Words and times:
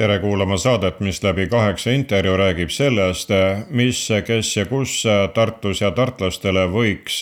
Tere 0.00 0.18
kuulama 0.18 0.56
saadet, 0.56 1.00
mis 1.00 1.22
läbi 1.22 1.44
kaheksa 1.46 1.90
intervjuu 1.90 2.36
räägib 2.36 2.70
sellest, 2.72 3.28
mis, 3.68 3.98
kes 4.26 4.56
ja 4.56 4.64
kus 4.64 5.02
Tartus 5.34 5.82
ja 5.84 5.90
tartlastele 5.92 6.62
võiks 6.72 7.18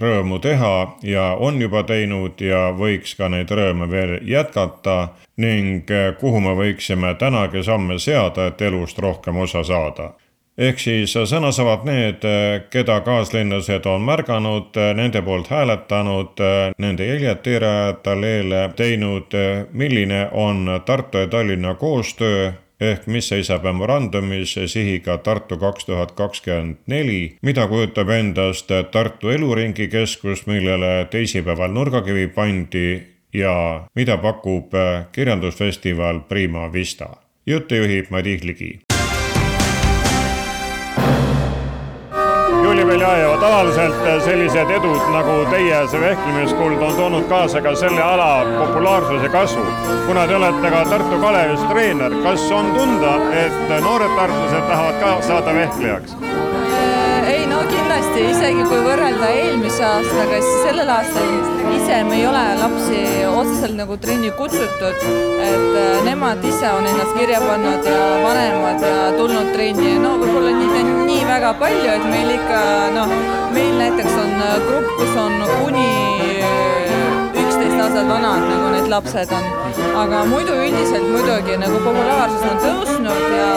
rõõmu 0.00 0.38
teha 0.40 0.72
ja 1.04 1.26
on 1.36 1.60
juba 1.60 1.82
teinud 1.84 2.40
ja 2.40 2.70
võiks 2.78 3.12
ka 3.20 3.28
neid 3.28 3.52
rõõme 3.52 3.90
veel 3.90 4.16
jätkata 4.24 4.96
ning 5.44 5.92
kuhu 6.20 6.40
me 6.40 6.56
võiksime 6.56 7.12
tänagi 7.20 7.66
samme 7.68 8.00
seada, 8.00 8.48
et 8.48 8.64
elust 8.64 8.98
rohkem 8.98 9.36
osa 9.36 9.60
saada 9.64 10.14
ehk 10.62 10.78
siis 10.78 11.14
sõna 11.28 11.50
saavad 11.54 11.84
need, 11.88 12.24
keda 12.70 13.00
kaaslinlased 13.06 13.86
on 13.90 14.04
märganud, 14.06 14.78
nende 14.94 15.22
poolt 15.26 15.50
hääletanud, 15.50 16.42
nende 16.78 17.06
jäljed 17.06 17.42
teerajajatele 17.46 18.68
teinud, 18.78 19.34
milline 19.72 20.26
on 20.32 20.68
Tartu 20.86 21.24
ja 21.24 21.26
Tallinna 21.26 21.74
koostöö 21.74 22.52
ehk 22.82 23.06
mis 23.06 23.28
seisab 23.30 23.62
memorandumis 23.66 24.56
sihiga 24.66 25.18
Tartu 25.18 25.58
kaks 25.58 25.86
tuhat 25.86 26.12
kakskümmend 26.18 26.82
neli, 26.86 27.36
mida 27.42 27.66
kujutab 27.70 28.10
endast 28.10 28.70
Tartu 28.90 29.30
Eluringi 29.30 29.88
Keskus, 29.88 30.46
millele 30.46 31.06
teisipäeval 31.10 31.74
nurgakivi 31.74 32.26
pandi 32.26 33.02
ja 33.34 33.54
mida 33.94 34.16
pakub 34.18 34.74
kirjandusfestival 35.12 36.20
Prima 36.28 36.72
Vista. 36.72 37.16
juttu 37.46 37.74
juhib 37.74 38.10
Madis 38.10 38.44
Ligi 38.44 38.91
Juuli 42.82 42.94
Veljajeva, 42.94 43.36
tavaliselt 43.38 44.24
sellised 44.24 44.70
edud 44.74 45.04
nagu 45.14 45.34
teie 45.52 45.76
see 45.86 46.00
vehklemiskuld 46.02 46.82
on 46.82 46.96
toonud 46.98 47.28
kaasa 47.30 47.62
ka 47.62 47.76
selle 47.78 48.02
ala 48.02 48.42
populaarsuse 48.56 49.28
kasvu. 49.30 49.62
kuna 50.06 50.26
te 50.26 50.34
olete 50.34 50.70
ka 50.74 50.84
Tartu 50.90 51.20
Kalevis 51.22 51.62
treener, 51.70 52.16
kas 52.26 52.50
on 52.50 52.74
tunda, 52.74 53.14
et 53.44 53.76
noored 53.86 54.18
tartlased 54.18 54.66
tahavad 54.66 54.98
ka 55.04 55.12
saada 55.28 55.54
vehklejaks? 55.60 56.18
Kindlasti, 57.92 58.22
isegi 58.32 58.62
kui 58.70 58.78
võrrelda 58.86 59.26
eelmise 59.36 59.82
aastaga, 59.84 60.38
siis 60.40 60.62
sellel 60.64 60.88
aastal 60.88 61.74
ise 61.76 61.98
me 62.08 62.16
ei 62.16 62.24
ole 62.24 62.40
lapsi 62.56 63.00
otseselt 63.28 63.76
nagu 63.76 63.98
trenni 64.00 64.30
kutsutud, 64.38 65.02
et 65.44 65.76
äh, 65.76 65.98
nemad 66.06 66.40
ise 66.48 66.70
on 66.72 66.88
ennast 66.88 67.12
kirja 67.18 67.42
pannud 67.44 67.84
ja 67.84 68.06
vanemad 68.24 68.86
ja 68.86 69.10
tulnud 69.18 69.52
trenni, 69.52 69.98
no 70.00 70.14
võib-olla 70.22 70.54
nii, 70.56 70.86
nii 71.04 71.20
väga 71.28 71.52
palju, 71.60 71.84
et 71.92 72.08
meil 72.08 72.32
ikka 72.38 72.62
noh, 72.96 73.14
meil 73.52 73.76
näiteks 73.82 74.16
on 74.24 74.34
äh, 74.40 74.56
grupp, 74.70 74.96
kus 74.96 75.14
on 75.26 75.36
kuni 75.60 75.86
üksteist 77.44 77.76
aastat 77.76 78.08
vanad, 78.08 78.48
nagu 78.48 78.72
need 78.72 78.88
lapsed 78.94 79.36
on. 79.36 79.48
aga 80.00 80.24
muidu 80.32 80.56
üldiselt 80.64 81.04
muidugi 81.12 81.60
nagu 81.60 81.84
populaarsus 81.84 82.48
on 82.48 82.60
tõusnud 82.64 83.24
ja 83.36 83.54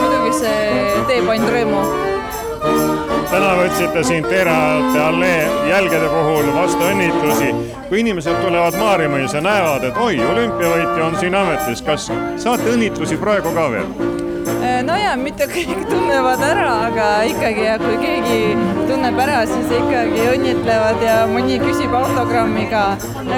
muidugi 0.00 0.36
see 0.40 1.00
teeb 1.10 1.34
ainult 1.36 1.52
rõõmu 1.52 2.95
täna 3.30 3.54
võtsite 3.58 4.02
siin 4.06 4.26
Teerajate 4.26 5.00
allee 5.02 5.46
jälgede 5.70 6.08
puhul 6.08 6.52
vastu 6.54 6.90
õnnitlusi. 6.90 7.54
kui 7.88 8.00
inimesed 8.00 8.40
tulevad 8.42 8.74
Maarjamõisa, 8.78 9.40
näevad, 9.40 9.84
et 9.86 9.96
oi, 9.96 10.18
olümpiavõitja 10.32 11.04
on 11.06 11.18
siin 11.20 11.34
ametis, 11.34 11.82
kas 11.86 12.10
saate 12.36 12.70
õnnitlusi 12.74 13.18
praegu 13.22 13.54
ka 13.54 13.70
veel? 13.70 14.15
Äh, 14.46 14.82
no 14.86 14.94
ja 14.94 15.14
mitte 15.18 15.46
kõik 15.50 15.80
tunnevad 15.90 16.42
ära, 16.46 16.66
aga 16.86 17.06
ikkagi, 17.26 17.64
kui 17.82 17.96
keegi 17.98 18.38
tunneb 18.86 19.18
ära, 19.18 19.40
siis 19.50 19.72
ikkagi 19.74 20.28
õnnitlevad 20.36 21.02
ja 21.02 21.16
mõni 21.30 21.58
küsib 21.62 21.94
autogrammi 21.98 22.68
ka. 22.70 22.84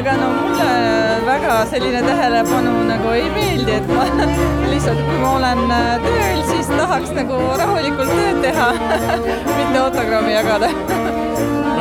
aga 0.01 0.17
no 0.21 0.29
mulle 0.37 0.69
väga 1.29 1.57
selline 1.73 2.05
tähelepanu 2.05 2.75
nagu 2.91 3.17
ei 3.17 3.25
meeldi, 3.33 3.79
et 3.79 3.89
ma 3.95 4.05
lihtsalt, 4.73 5.01
kui 5.09 5.19
ma 5.25 5.35
olen 5.39 5.65
äh, 5.79 5.91
tööl, 6.05 6.45
siis 6.53 6.73
tahaks 6.75 7.17
nagu 7.17 7.41
rahulikult 7.63 8.13
tööd 8.13 8.45
teha 8.45 8.71
mitte 9.57 9.85
autogrammi 9.87 10.37
jagada 10.37 10.73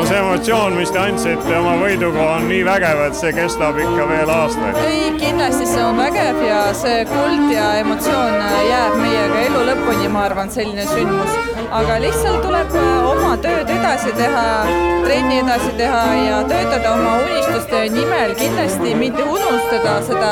see 0.07 0.17
emotsioon, 0.17 0.75
mis 0.77 0.91
te 0.93 0.99
andsite 1.01 1.55
oma 1.57 1.73
võiduga, 1.81 2.23
on 2.37 2.45
nii 2.47 2.61
vägev, 2.67 3.01
et 3.07 3.17
see 3.17 3.31
kestab 3.35 3.77
ikka 3.81 4.05
veel 4.07 4.29
aastaid. 4.31 4.77
ei, 4.87 5.09
kindlasti 5.19 5.67
see 5.67 5.83
on 5.83 5.99
vägev 5.99 6.39
ja 6.45 6.61
see 6.77 7.01
kuld 7.09 7.51
ja 7.51 7.65
emotsioon 7.81 8.37
jääb 8.69 8.95
meiega 9.01 9.41
elu 9.49 9.63
lõpuni, 9.71 10.07
ma 10.13 10.23
arvan, 10.29 10.51
selline 10.53 10.85
sündmus. 10.87 11.33
aga 11.79 11.97
lihtsalt 12.03 12.39
tuleb 12.45 12.75
äh, 12.79 13.09
oma 13.11 13.33
tööd 13.43 13.71
edasi 13.73 14.13
teha, 14.19 14.45
trenni 15.03 15.41
edasi 15.41 15.73
teha 15.81 16.03
ja 16.21 16.41
töötada 16.51 16.93
oma 16.93 17.17
unistuste 17.25 17.83
nimel, 17.97 18.35
kindlasti 18.39 18.95
mitte 19.01 19.27
unustada 19.27 19.97
seda 20.07 20.31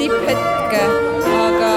tipphetke, 0.00 0.82
aga 1.44 1.74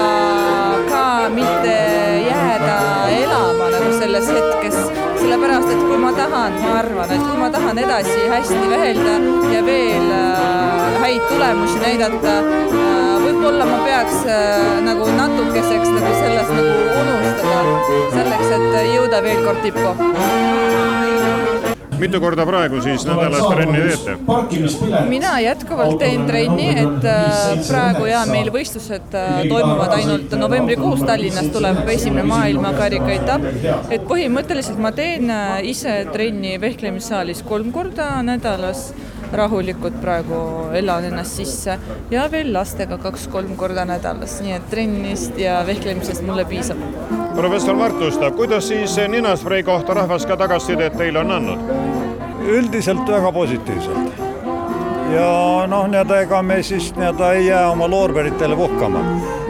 ka 0.90 1.04
mitte 1.36 1.78
jääda 2.26 2.80
elama 3.20 3.70
nagu 3.76 3.94
selles 4.02 4.34
hetkes, 4.34 4.82
sellepärast 5.40 5.70
et 5.72 5.80
kui 5.88 5.96
ma 5.96 6.10
tahan, 6.12 6.52
ma 6.60 6.72
arvan, 6.80 7.10
et 7.14 7.22
kui 7.24 7.38
ma 7.40 7.48
tahan 7.50 7.78
edasi 7.80 8.26
hästi 8.28 8.66
vehelda 8.68 9.14
ja 9.54 9.62
veel 9.64 10.10
äh, 10.12 10.98
häid 11.00 11.22
tulemusi 11.30 11.80
näidata 11.80 12.34
äh,, 12.44 13.14
võib-olla 13.24 13.64
ma 13.70 13.78
peaks 13.86 14.20
äh, 14.28 14.80
nagu 14.84 15.08
natukeseks 15.16 15.88
nagu 15.96 16.12
sellest 16.20 16.52
nagu 16.58 16.74
unustada, 17.00 17.62
selleks 18.16 18.52
et 18.58 18.68
jõuda 18.92 19.22
veel 19.24 19.40
kord 19.46 19.64
tippu 19.64 19.96
mitu 22.00 22.20
korda 22.22 22.46
praegu 22.48 22.80
siis 22.84 23.04
nädalas 23.08 23.46
trenni 23.52 23.82
teete? 23.84 24.16
mina 25.08 25.34
jätkuvalt 25.44 25.98
teen 26.00 26.26
trenni, 26.28 26.68
et 26.82 27.06
äh, 27.08 27.62
praegu 27.68 28.06
ja 28.10 28.24
meil 28.30 28.50
võistlused 28.54 29.16
äh, 29.18 29.42
toimuvad 29.50 29.94
ainult 29.98 30.34
novembrikuus, 30.40 31.04
Tallinnas 31.06 31.50
tuleb 31.54 31.88
esimene 31.92 32.26
maailmakarika 32.30 33.12
etapp. 33.14 33.46
et 33.90 34.04
põhimõtteliselt 34.08 34.80
ma 34.82 34.92
teen 34.96 35.30
äh, 35.30 35.60
ise 35.72 36.00
trenni 36.12 36.56
vehklemissaalis 36.60 37.44
kolm 37.46 37.72
korda 37.74 38.12
nädalas 38.26 38.90
rahulikult 39.32 40.00
praegu 40.00 40.40
elan 40.74 41.04
ennast 41.10 41.40
sisse 41.40 41.78
ja 42.10 42.26
veel 42.32 42.52
lastega 42.52 42.98
kaks-kolm 42.98 43.56
korda 43.56 43.84
nädalas, 43.88 44.38
nii 44.44 44.56
et 44.56 44.70
trennist 44.70 45.38
ja 45.38 45.60
vehklemisest 45.66 46.26
mulle 46.26 46.44
piisab. 46.44 46.78
professor 47.34 47.76
Mart 47.76 48.00
Lustav, 48.00 48.32
kuidas 48.36 48.68
siis 48.68 48.96
ninasprei 49.08 49.62
kohta 49.62 49.94
rahvas 49.94 50.26
ka 50.26 50.36
tagasisidet 50.36 50.96
teile 50.98 51.18
on 51.18 51.30
andnud? 51.30 51.60
üldiselt 52.50 53.08
väga 53.08 53.32
positiivselt. 53.32 54.20
ja 55.14 55.66
noh, 55.66 55.86
nii-öelda 55.90 56.20
ega 56.24 56.42
me 56.42 56.62
siis 56.62 56.92
nii-öelda 56.96 57.32
ei 57.32 57.46
jää 57.46 57.70
oma 57.70 57.90
loorberitele 57.90 58.56
puhkama. 58.56 59.04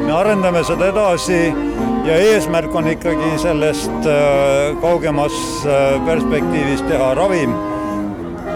me 0.05 0.13
arendame 0.13 0.65
seda 0.65 0.93
edasi 0.93 1.55
ja 2.05 2.17
eesmärk 2.17 2.75
on 2.75 2.89
ikkagi 2.89 3.39
sellest 3.39 4.07
äh, 4.07 4.77
kaugemas 4.81 5.33
äh, 5.67 6.07
perspektiivis 6.07 6.83
teha 6.83 7.15
ravim 7.15 7.70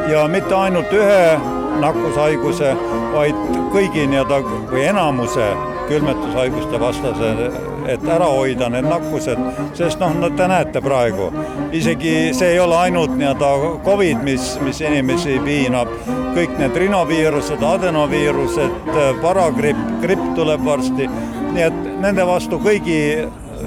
ja 0.09 0.25
mitte 0.29 0.55
ainult 0.55 0.93
ühe 0.93 1.37
nakkushaiguse, 1.81 2.73
vaid 3.15 3.39
kõigi 3.75 4.07
nii-öelda 4.11 4.41
või 4.71 4.83
enamuse 4.89 5.47
külmetushaiguste 5.89 6.81
vastase, 6.81 7.31
et 7.91 8.05
ära 8.09 8.29
hoida 8.31 8.71
need 8.73 8.87
nakkused, 8.89 9.41
sest 9.77 10.01
noh, 10.01 10.15
no 10.17 10.31
te 10.37 10.47
näete 10.49 10.81
praegu, 10.85 11.29
isegi 11.77 12.15
see 12.37 12.55
ei 12.55 12.61
ole 12.63 12.79
ainult 12.87 13.17
nii-öelda 13.19 13.51
Covid, 13.85 14.23
mis, 14.25 14.55
mis 14.65 14.81
inimesi 14.85 15.39
piinab, 15.45 15.91
kõik 16.37 16.57
need 16.61 16.77
rinoviirused, 16.85 17.65
adenoviirused, 17.69 18.93
paragripp, 19.23 19.83
gripp 20.05 20.31
tuleb 20.39 20.65
varsti, 20.65 21.09
nii 21.55 21.67
et 21.69 21.83
nende 22.05 22.27
vastu 22.29 22.61
kõigi 22.63 23.01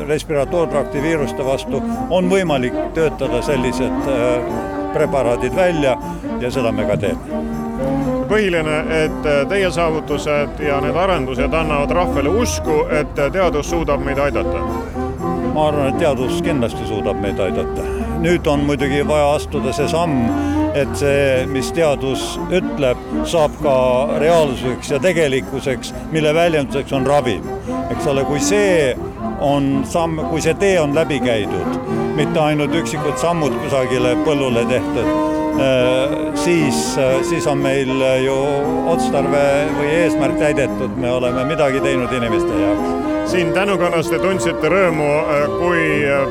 respiratoortrakti 0.07 1.01
viiruste 1.01 1.45
vastu 1.45 1.81
on 2.13 2.29
võimalik 2.29 2.75
töötada 2.93 3.41
sellised 3.45 4.09
preparaadid 4.93 5.55
välja 5.55 5.96
ja 6.41 6.51
seda 6.51 6.71
me 6.71 6.85
ka 6.89 6.97
teeme 6.97 7.55
põhiline, 8.27 8.77
et 9.05 9.27
teie 9.49 9.69
saavutused 9.71 10.59
ja 10.63 10.79
need 10.83 10.97
arendused 10.99 11.53
annavad 11.53 11.91
rahvale 11.95 12.31
usku, 12.41 12.81
et 12.91 13.15
teadus 13.15 13.69
suudab 13.71 14.03
meid 14.05 14.19
aidata? 14.19 14.63
ma 15.53 15.67
arvan, 15.71 15.87
et 15.89 15.97
teadus 15.97 16.41
kindlasti 16.45 16.85
suudab 16.85 17.17
meid 17.21 17.39
aidata. 17.41 17.85
nüüd 18.21 18.47
on 18.47 18.65
muidugi 18.67 19.01
vaja 19.07 19.31
astuda 19.35 19.73
see 19.73 19.87
samm, 19.89 20.27
et 20.77 20.91
see, 20.99 21.45
mis 21.49 21.71
teadus 21.73 22.25
ütleb, 22.53 22.99
saab 23.25 23.55
ka 23.63 23.77
reaalsuseks 24.21 24.91
ja 24.91 24.99
tegelikkuseks, 25.01 25.93
mille 26.11 26.33
väljenduseks 26.33 26.93
on 26.93 27.07
ravim. 27.07 27.47
eks 27.91 28.07
ole, 28.07 28.25
kui 28.25 28.39
see 28.39 28.97
on 29.41 29.85
samm, 29.85 30.19
kui 30.29 30.41
see 30.41 30.53
tee 30.53 30.75
on 30.81 30.95
läbi 30.95 31.19
käidud, 31.23 31.81
mitte 32.19 32.39
ainult 32.39 32.75
üksikud 32.75 33.17
sammud 33.21 33.55
kusagile 33.63 34.17
põllule 34.25 34.65
tehtud 34.69 35.36
siis, 36.35 36.79
siis 37.29 37.47
on 37.47 37.57
meil 37.63 37.91
ju 38.23 38.37
otstarve 38.91 39.43
või 39.77 39.89
eesmärk 40.03 40.37
täidetud, 40.41 40.95
me 41.01 41.11
oleme 41.11 41.45
midagi 41.49 41.81
teinud 41.83 42.13
inimeste 42.13 42.61
jaoks. 42.61 42.95
Siin 43.27 43.49
Tänukannas 43.51 44.07
te 44.07 44.19
tundsite 44.23 44.69
rõõmu, 44.71 45.07
kui 45.57 45.81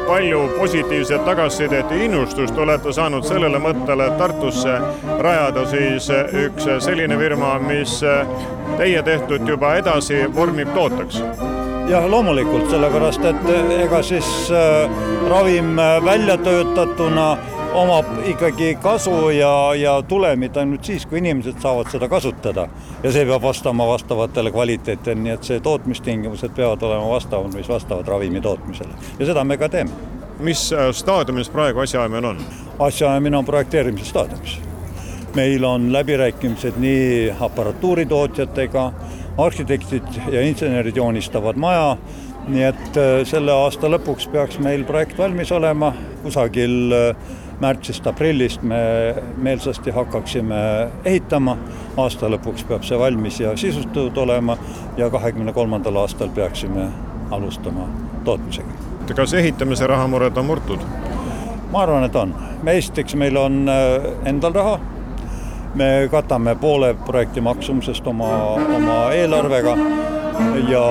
palju 0.07 0.39
positiivset 0.57 1.27
tagasisidet 1.29 1.91
ja 1.93 1.99
innustust 2.07 2.57
olete 2.57 2.93
saanud 2.97 3.27
sellele 3.29 3.61
mõttele, 3.61 4.07
et 4.09 4.17
Tartusse 4.17 4.79
rajada 5.21 5.67
siis 5.69 6.09
üks 6.47 6.71
selline 6.87 7.19
firma, 7.21 7.59
mis 7.61 7.99
teie 8.79 9.05
tehtud 9.05 9.45
juba 9.49 9.75
edasi 9.83 10.23
vormib 10.33 10.73
tooteks? 10.73 11.21
Jah, 11.87 12.03
loomulikult, 12.11 12.65
sellepärast 12.73 13.29
et 13.29 13.45
ega 13.77 14.01
siis 14.03 14.27
äh, 14.51 14.89
ravim 15.31 15.77
välja 16.03 16.35
töötatuna 16.43 17.29
omab 17.77 18.07
ikkagi 18.25 18.75
kasu 18.83 19.31
ja, 19.31 19.75
ja 19.75 20.03
tulemit 20.09 20.57
ainult 20.57 20.85
siis, 20.85 21.07
kui 21.07 21.19
inimesed 21.19 21.61
saavad 21.61 21.91
seda 21.93 22.09
kasutada. 22.09 22.69
ja 23.03 23.13
see 23.13 23.25
peab 23.29 23.43
vastama 23.43 23.87
vastavatele 23.87 24.51
kvaliteetidele, 24.51 25.21
nii 25.23 25.35
et 25.35 25.45
see 25.45 25.61
tootmistingimused 25.61 26.55
peavad 26.57 26.83
olema 26.83 27.11
vastavad, 27.11 27.55
mis 27.55 27.69
vastavad 27.69 28.09
ravimi 28.09 28.41
tootmisele 28.41 28.97
ja 29.19 29.27
seda 29.27 29.45
me 29.45 29.59
ka 29.61 29.69
teeme. 29.69 29.91
mis 30.41 30.73
äh, 30.73 30.89
staadiumis 30.93 31.53
praegu 31.53 31.85
asjaajamine 31.85 32.29
on? 32.29 32.41
asjaajamine 32.79 33.37
on 33.37 33.45
projekteerimise 33.45 34.11
staadiumis. 34.11 34.59
meil 35.35 35.65
on 35.65 35.93
läbirääkimised 35.93 36.79
nii 36.81 37.35
aparatuuritootjatega, 37.41 38.93
arhitektid 39.39 40.23
ja 40.33 40.43
insenerid 40.43 40.97
joonistavad 40.97 41.57
maja 41.57 41.97
nii 42.49 42.63
et 42.63 42.97
äh, 43.01 43.17
selle 43.27 43.53
aasta 43.53 43.91
lõpuks 43.91 44.31
peaks 44.33 44.61
meil 44.63 44.85
projekt 44.87 45.19
valmis 45.19 45.53
olema, 45.53 45.93
kusagil 46.23 46.95
äh, 46.95 47.35
märtsist-aprillist 47.61 48.63
me 48.63 48.77
meelsasti 49.37 49.91
hakkaksime 49.91 50.57
ehitama, 51.05 51.57
aasta 51.97 52.29
lõpuks 52.29 52.67
peab 52.69 52.85
see 52.85 52.99
valmis 52.99 53.41
ja 53.41 53.57
sisustatud 53.57 54.17
olema 54.17 54.59
ja 54.97 55.11
kahekümne 55.11 55.53
kolmandal 55.53 55.97
aastal 56.03 56.29
peaksime 56.29 56.89
alustama 57.31 57.89
tootmisega. 58.25 58.69
kas 59.15 59.35
ehitamise 59.35 59.87
rahamured 59.87 60.37
on 60.37 60.47
murtud? 60.47 60.85
ma 61.73 61.83
arvan, 61.83 62.05
et 62.05 62.17
on. 62.17 62.35
esiteks 62.67 63.15
meil 63.15 63.37
on 63.37 63.69
äh, 63.69 64.13
endal 64.25 64.53
raha, 64.53 64.79
me 65.75 66.09
katame 66.11 66.55
poole 66.55 66.95
projekti 66.95 67.41
maksumusest 67.41 68.07
oma, 68.07 68.29
oma 68.77 69.01
eelarvega 69.13 69.77
ja 70.69 70.87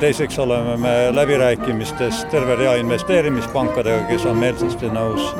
teiseks 0.00 0.38
oleme 0.38 0.76
me 0.76 1.16
läbirääkimistes 1.16 2.24
terve 2.24 2.56
rea 2.56 2.74
investeerimispankadega, 2.74 4.04
kes 4.10 4.26
on 4.26 4.36
meelsasti 4.36 4.90
nõus 4.92 5.30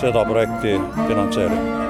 seda 0.00 0.24
projekti 0.24 0.78
finantseerima. 1.08 1.88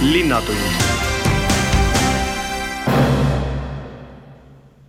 linnatund 0.00 0.90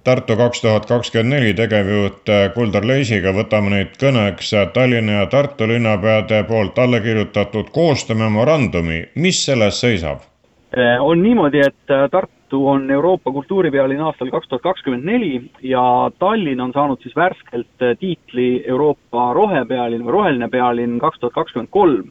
Tartu 0.03 0.35
kaks 0.35 0.61
tuhat 0.61 0.85
kakskümmend 0.89 1.33
neli 1.35 1.53
tegevjuht 1.53 2.31
Kuldar 2.55 2.87
Leisiga 2.89 3.35
võtame 3.37 3.69
nüüd 3.69 3.93
kõneks 4.01 4.49
Tallinna 4.73 5.19
ja 5.19 5.27
Tartu 5.29 5.67
linnapeade 5.69 6.41
poolt 6.49 6.79
alla 6.81 6.99
kirjutatud 7.05 7.69
koostöömemorandumi, 7.75 9.03
mis 9.15 9.45
selles 9.45 9.79
seisab? 9.85 10.30
On 10.99 11.23
niimoodi, 11.23 11.59
et 11.59 11.89
Tartu 12.11 12.41
Tartu 12.51 12.67
on 12.67 12.91
Euroopa 12.91 13.31
kultuuripealinn 13.31 14.01
aastal 14.03 14.27
kaks 14.27 14.49
tuhat 14.49 14.61
kakskümmend 14.61 15.05
neli 15.07 15.41
ja 15.63 16.11
Tallinn 16.19 16.59
on 16.61 16.73
saanud 16.75 16.99
siis 16.99 17.15
värskelt 17.15 17.81
äh, 17.81 17.95
tiitli 17.99 18.63
Euroopa 18.67 19.29
rohepealinn 19.33 20.03
või 20.03 20.11
roheline 20.11 20.49
pealinn 20.51 20.97
kaks 20.99 21.19
tuhat 21.19 21.33
kakskümmend 21.33 21.71
kolm. 21.71 22.09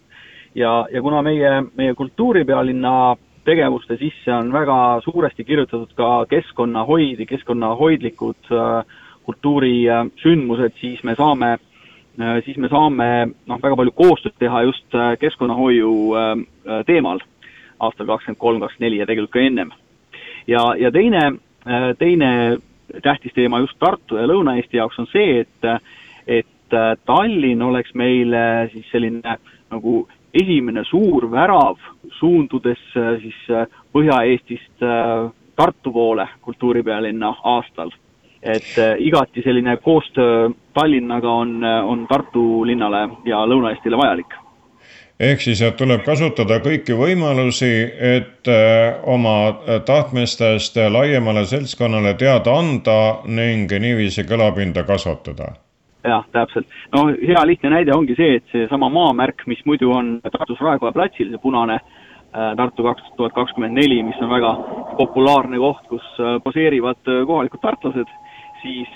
ja, 0.55 0.87
ja 0.93 1.03
kuna 1.03 1.21
meie, 1.23 1.51
meie 1.77 1.95
kultuuripealinna 1.95 3.17
tegevuste 3.45 3.99
sisse 4.01 4.33
on 4.33 4.53
väga 4.53 5.01
suuresti 5.05 5.45
kirjutatud 5.45 5.93
ka 5.95 6.25
keskkonnahoid 6.31 7.21
ja 7.21 7.27
keskkonnahoidlikud 7.27 8.49
kultuurisündmused, 9.25 10.73
siis 10.81 11.05
me 11.05 11.15
saame 11.15 11.59
siis 12.45 12.57
me 12.57 12.69
saame 12.69 13.11
noh, 13.47 13.61
väga 13.63 13.77
palju 13.77 13.93
koostööd 13.93 14.39
teha 14.39 14.63
just 14.63 14.97
keskkonnahoiu 15.21 15.93
teemal 16.87 17.21
aastal 17.81 18.07
kakskümmend 18.07 18.39
kolm, 18.39 18.61
kakskümmend 18.61 18.89
neli 18.89 19.01
ja 19.01 19.09
tegelikult 19.09 19.39
ka 19.39 19.45
ennem 19.45 19.73
ja, 20.47 20.75
ja 20.79 20.91
teine, 20.91 21.33
äh, 21.67 21.97
teine 21.99 22.59
tähtis 23.03 23.33
teema 23.35 23.59
just 23.59 23.79
Tartu 23.79 24.17
ja 24.17 24.27
Lõuna-Eesti 24.27 24.81
jaoks 24.81 24.99
on 24.99 25.09
see, 25.13 25.41
et, 25.41 25.71
et 26.27 26.75
äh, 26.75 26.95
Tallinn 27.07 27.63
oleks 27.63 27.95
meile 27.95 28.69
siis 28.73 28.89
selline 28.93 29.37
nagu 29.71 30.03
esimene 30.35 30.85
suur 30.87 31.31
värav, 31.31 31.79
suundudes 32.19 32.83
äh, 32.97 33.17
siis 33.23 33.41
Põhja-Eestist 33.93 34.87
Tartu 35.57 35.93
poole 35.93 36.29
kultuuripealinna 36.41 37.35
aastal. 37.45 37.91
et 38.43 38.79
igati 38.99 39.43
selline 39.45 39.77
koostöö 39.77 40.49
Tallinnaga 40.75 41.31
on, 41.31 41.65
on 41.65 42.07
Tartu 42.09 42.67
linnale 42.67 43.09
ja 43.25 43.43
Lõuna-Eestile 43.47 43.97
vajalik 43.97 44.39
ehk 45.21 45.43
siis, 45.45 45.61
et 45.63 45.77
tuleb 45.77 46.03
kasutada 46.07 46.59
kõiki 46.65 46.97
võimalusi, 46.97 47.71
et 48.17 48.49
äh, 48.49 49.01
oma 49.05 49.37
tahtmistest 49.87 50.79
laiemale 50.91 51.45
seltskonnale 51.49 52.15
teada 52.21 52.57
anda 52.57 53.01
ning 53.29 53.71
niiviisi 53.71 54.25
kõlapinda 54.29 54.87
kasvatada. 54.89 55.53
jah, 56.05 56.25
täpselt. 56.33 56.67
no 56.97 57.09
hea 57.13 57.47
lihtne 57.47 57.75
näide 57.77 57.93
ongi 57.93 58.17
see, 58.17 58.39
et 58.41 58.53
seesama 58.53 58.89
maamärk, 58.89 59.45
mis 59.47 59.61
muidu 59.69 59.93
on 59.93 60.21
Tartus 60.25 60.61
Raekoja 60.61 60.93
platsil, 60.93 61.29
see 61.29 61.43
punane 61.43 61.77
äh, 61.77 62.55
Tartu 62.57 62.87
kaks 62.89 63.13
tuhat 63.19 63.37
kakskümmend 63.37 63.77
neli, 63.77 64.03
mis 64.03 64.23
on 64.25 64.33
väga 64.33 64.55
populaarne 64.97 65.61
koht, 65.61 65.85
kus 65.93 66.09
äh, 66.17 66.39
poseerivad 66.45 67.05
kohalikud 67.05 67.61
tartlased, 67.61 68.17
siis 68.63 68.89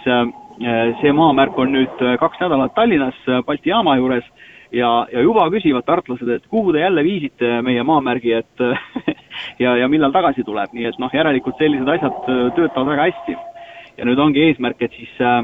see 1.01 1.13
maamärk 1.17 1.57
on 1.59 1.73
nüüd 1.73 2.03
kaks 2.21 2.41
nädalat 2.41 2.75
Tallinnas 2.77 3.17
Balti 3.47 3.73
jaama 3.73 3.97
juures 3.97 4.27
ja, 4.75 4.91
ja 5.13 5.23
juba 5.23 5.47
küsivad 5.53 5.87
tartlased, 5.87 6.29
et 6.29 6.47
kuhu 6.51 6.73
te 6.73 6.83
jälle 6.83 7.05
viisite 7.05 7.61
meie 7.63 7.83
maamärgi, 7.87 8.33
et 8.33 8.65
ja, 9.63 9.77
ja 9.77 9.89
millal 9.89 10.13
tagasi 10.15 10.45
tuleb, 10.47 10.73
nii 10.75 10.89
et 10.91 11.01
noh, 11.03 11.13
järelikult 11.15 11.59
sellised 11.61 11.91
asjad 11.97 12.31
äh, 12.31 12.45
töötavad 12.57 12.93
väga 12.93 13.09
hästi. 13.11 13.37
ja 13.99 14.07
nüüd 14.09 14.19
ongi 14.19 14.43
eesmärk, 14.49 14.83
et 14.83 14.95
siis 14.99 15.19
äh, 15.23 15.43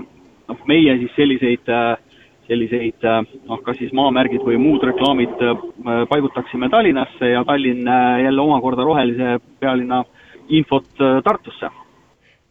noh, 0.50 0.62
meie 0.70 0.96
siis 1.02 1.12
selliseid, 1.16 1.68
äh, 1.70 2.24
selliseid 2.50 3.06
noh, 3.46 3.60
kas 3.66 3.78
siis 3.78 3.92
maamärgid 3.94 4.42
või 4.42 4.58
muud 4.58 4.82
reklaamid 4.82 5.36
paigutaksime 6.10 6.68
Tallinnasse 6.70 7.28
ja 7.30 7.44
Tallinn 7.46 7.86
jälle 8.24 8.42
omakorda 8.42 8.82
rohelise 8.82 9.36
pealinna 9.60 10.02
infot 10.48 10.90
Tartusse 10.98 11.70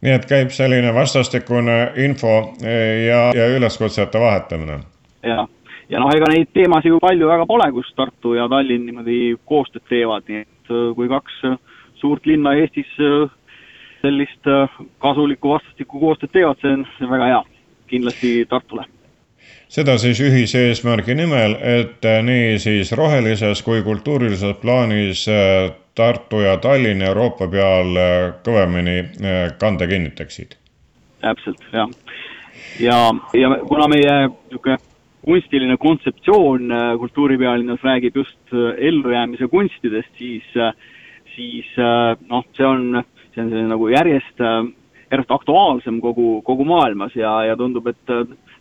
nii 0.00 0.14
et 0.16 0.24
käib 0.24 0.56
selline 0.56 0.94
vastastikune 0.96 1.76
info 2.00 2.32
ja, 2.64 3.26
ja 3.36 3.50
üleskutsete 3.52 4.24
vahetamine? 4.24 4.80
jah 5.20 5.44
ja 5.90 6.00
noh, 6.00 6.12
ega 6.14 6.28
neid 6.30 6.52
teemasid 6.54 6.94
ju 6.94 7.00
palju 7.02 7.28
väga 7.28 7.46
pole, 7.50 7.66
kus 7.74 7.90
Tartu 7.96 8.36
ja 8.38 8.46
Tallinn 8.50 8.86
niimoodi 8.86 9.34
koostööd 9.48 9.86
teevad, 9.90 10.28
nii 10.28 10.44
et 10.44 10.72
äh, 10.72 10.86
kui 10.96 11.10
kaks 11.10 11.42
äh, 11.48 11.58
suurt 12.02 12.28
linna 12.30 12.54
Eestis 12.58 12.92
äh, 13.02 13.26
sellist 14.00 14.48
kasulikku 15.02 15.56
vastastikku 15.56 16.00
koostööd 16.00 16.32
teevad, 16.32 16.60
see 16.62 16.78
on, 16.78 16.86
see 16.96 17.06
on 17.08 17.14
väga 17.16 17.28
hea, 17.32 17.42
kindlasti 17.92 18.32
Tartule 18.50 18.86
seda 19.70 19.94
siis 20.02 20.18
ühise 20.22 20.64
eesmärgi 20.68 21.14
nimel, 21.14 21.54
et 21.62 22.06
nii 22.26 22.56
siis 22.58 22.90
rohelises 22.98 23.62
kui 23.62 23.84
kultuurilises 23.86 24.56
plaanis 24.62 25.22
Tartu 25.94 26.40
ja 26.42 26.56
Tallinn 26.62 27.02
Euroopa 27.06 27.46
peal 27.50 27.98
kõvemini 28.46 28.96
kande 29.62 29.86
kinnitaksid. 29.90 30.56
täpselt, 31.22 31.62
jah. 31.72 31.90
ja, 32.82 32.98
ja 33.38 33.54
kuna 33.70 33.86
meie 33.90 34.16
niisugune 34.26 34.78
kunstiline 35.24 35.76
kontseptsioon 35.76 36.72
äh, 36.72 36.98
kultuuripealinnas 36.98 37.82
räägib 37.84 38.16
just 38.16 38.52
äh, 38.52 38.74
ellujäämise 38.88 39.48
kunstidest, 39.48 40.12
siis, 40.18 40.44
äh, 40.56 40.72
siis 41.34 41.66
noh, 42.28 42.44
see 42.56 42.66
on, 42.66 43.02
see 43.34 43.42
on 43.42 43.50
selline 43.52 43.70
nagu 43.70 43.88
järjest, 43.92 44.40
järjest 45.10 45.34
aktuaalsem 45.36 46.00
kogu, 46.02 46.40
kogu 46.42 46.66
maailmas 46.66 47.14
ja, 47.16 47.36
ja 47.46 47.56
tundub, 47.56 47.86
et 47.86 48.14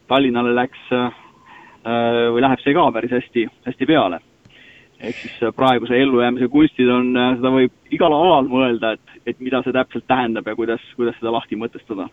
Tallinnale 0.10 0.54
läks 0.56 0.86
või 0.89 2.42
läheb 2.42 2.62
see 2.62 2.74
ka 2.75 2.86
päris 2.94 3.12
hästi, 3.13 3.46
hästi 3.66 3.88
peale. 3.89 4.20
ehk 5.00 5.16
siis 5.16 5.51
praegu 5.56 5.88
see 5.88 6.01
ellujäämise 6.04 6.48
kunstid 6.51 6.89
on, 6.94 7.12
seda 7.39 7.51
võib 7.56 7.94
igal 7.96 8.13
alal 8.13 8.50
mõelda, 8.51 8.94
et, 8.98 9.20
et 9.25 9.39
mida 9.39 9.63
see 9.63 9.74
täpselt 9.74 10.08
tähendab 10.08 10.48
ja 10.48 10.56
kuidas, 10.56 10.86
kuidas 10.96 11.18
seda 11.20 11.34
lahti 11.34 11.58
mõtestada 11.58 12.10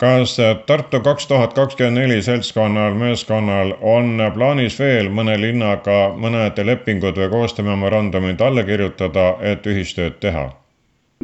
kas 0.00 0.36
Tartu 0.66 1.00
kaks 1.00 1.26
tuhat 1.28 1.54
kakskümmend 1.54 1.98
neli 1.98 2.22
seltskonnal, 2.22 2.94
meeskonnal 2.94 3.72
on 3.80 4.20
plaanis 4.34 4.78
veel 4.80 5.08
mõne 5.08 5.38
linnaga 5.40 6.12
mõned 6.16 6.60
lepingud 6.64 7.16
või 7.16 7.30
koostöömemorandumid 7.32 8.40
alla 8.40 8.64
kirjutada, 8.64 9.34
et 9.40 9.66
ühistööd 9.66 10.20
teha? 10.20 10.50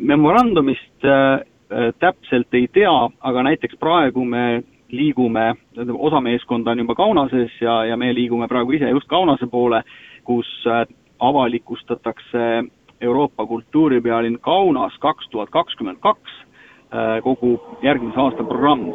memorandumist 0.00 1.05
äh, 1.05 1.45
täpselt 1.99 2.55
ei 2.55 2.69
tea, 2.73 2.95
aga 3.21 3.43
näiteks 3.43 3.76
praegu 3.81 4.25
me 4.25 4.62
liigume, 4.93 5.55
osa 5.99 6.21
meeskonda 6.21 6.71
on 6.71 6.79
juba 6.79 6.95
Kaunases 6.95 7.52
ja, 7.61 7.85
ja 7.85 7.97
me 7.97 8.12
liigume 8.14 8.49
praegu 8.49 8.76
ise 8.76 8.91
just 8.91 9.09
Kaunase 9.09 9.47
poole, 9.47 9.83
kus 10.25 10.49
avalikustatakse 11.21 12.64
Euroopa 13.00 13.47
kultuuripealinn 13.47 14.38
Kaunas 14.41 14.99
kaks 15.00 15.29
tuhat 15.31 15.50
kakskümmend 15.50 15.99
kaks, 16.00 16.33
kogu 17.25 17.55
järgmise 17.83 18.21
aasta 18.21 18.45
programm. 18.45 18.93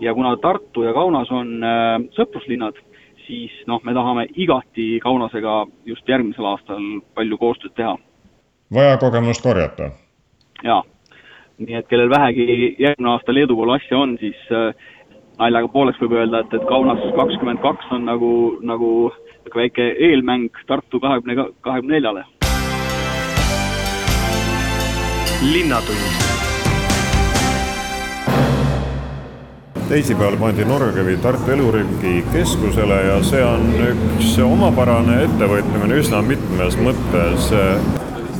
ja 0.00 0.14
kuna 0.14 0.36
Tartu 0.36 0.82
ja 0.82 0.92
Kaunas 0.92 1.30
on 1.30 1.60
sõpruslinnad, 2.16 2.76
siis 3.26 3.52
noh, 3.66 3.80
me 3.84 3.94
tahame 3.94 4.26
igati 4.34 5.00
Kaunasega 5.02 5.66
just 5.84 6.08
järgmisel 6.08 6.44
aastal 6.44 6.82
palju 7.14 7.38
koostööd 7.38 7.76
teha. 7.76 7.96
vaja 8.74 8.96
kogemust 8.96 9.42
korjata? 9.42 9.90
jaa 10.64 10.82
nii 11.58 11.78
et 11.78 11.88
kellel 11.88 12.10
vähegi 12.10 12.76
järgmine 12.78 13.10
aasta 13.10 13.34
Leedu 13.34 13.56
poole 13.56 13.76
asja 13.76 13.98
on, 13.98 14.16
siis 14.20 14.36
äh, 14.52 14.74
naljaga 15.38 15.70
pooleks 15.72 16.00
võib 16.02 16.16
öelda, 16.18 16.42
et, 16.44 16.54
et 16.56 16.68
Kaunas 16.68 17.02
kakskümmend 17.16 17.62
kaks 17.64 17.92
on 17.96 18.06
nagu, 18.08 18.30
nagu 18.60 18.92
niisugune 19.10 19.62
väike 19.62 19.90
eelmäng 20.08 20.64
Tartu 20.68 21.00
kahekümne, 21.00 21.50
kahekümne 21.60 21.96
neljale. 22.00 22.24
linnatund 25.46 26.35
teisipäeval 29.88 30.36
pandi 30.36 30.64
Norrakivi 30.64 31.16
Tartu 31.16 31.50
Eluringi 31.50 32.24
keskusele 32.32 33.02
ja 33.02 33.22
see 33.22 33.42
on 33.44 33.68
üks 33.88 34.32
omapärane 34.42 35.20
ettevõtmine 35.26 36.00
üsna 36.00 36.22
mitmes 36.26 36.78
mõttes. 36.82 37.50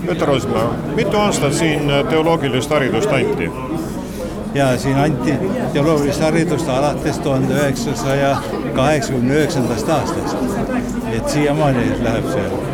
Peeter 0.06 0.28
Roosma, 0.28 0.68
mitu 0.98 1.18
aastat 1.18 1.54
siin 1.54 1.90
teoloogilist 2.10 2.70
haridust 2.70 3.12
anti? 3.12 3.50
ja 4.54 4.70
siin 4.78 4.98
anti 4.98 5.34
teoloogilist 5.72 6.20
haridust 6.20 6.68
alates 6.68 7.18
tuhande 7.18 7.54
üheksasaja 7.54 8.36
kaheksakümne 8.74 9.34
üheksandast 9.34 9.88
aastast. 9.88 10.36
et 11.12 11.28
siiamaani 11.28 11.90
läheb 12.02 12.32
see 12.32 12.65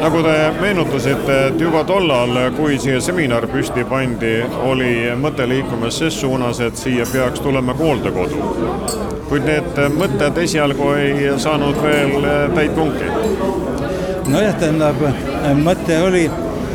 nagu 0.00 0.22
te 0.22 0.34
meenutasite, 0.60 1.38
et 1.48 1.60
juba 1.60 1.84
tollal, 1.84 2.36
kui 2.56 2.78
siia 2.78 3.00
seminar 3.00 3.46
püsti 3.50 3.84
pandi, 3.88 4.34
oli 4.68 4.92
mõte 5.20 5.46
liikumas 5.48 5.98
ses 6.02 6.20
suunas, 6.20 6.60
et 6.60 6.76
siia 6.76 7.06
peaks 7.12 7.40
tulema 7.44 7.74
hooldekodu. 7.78 8.44
kuid 9.28 9.44
need 9.44 9.76
mõtted 9.92 10.38
esialgu 10.40 10.92
ei 10.96 11.32
saanud 11.36 11.82
veel 11.82 12.24
täit 12.54 12.72
punki 12.74 13.10
nojah, 14.28 14.54
tähendab 14.60 15.00
mõte 15.62 15.96
oli 16.04 16.24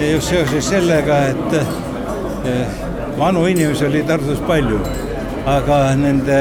just 0.02 0.30
seoses 0.32 0.70
sellega, 0.70 1.20
et 1.32 1.58
eh, 2.50 2.80
vanu 3.20 3.46
inimesi 3.50 3.86
oli 3.88 4.04
Tartus 4.08 4.42
palju, 4.48 4.80
aga 5.50 5.80
nende 6.00 6.40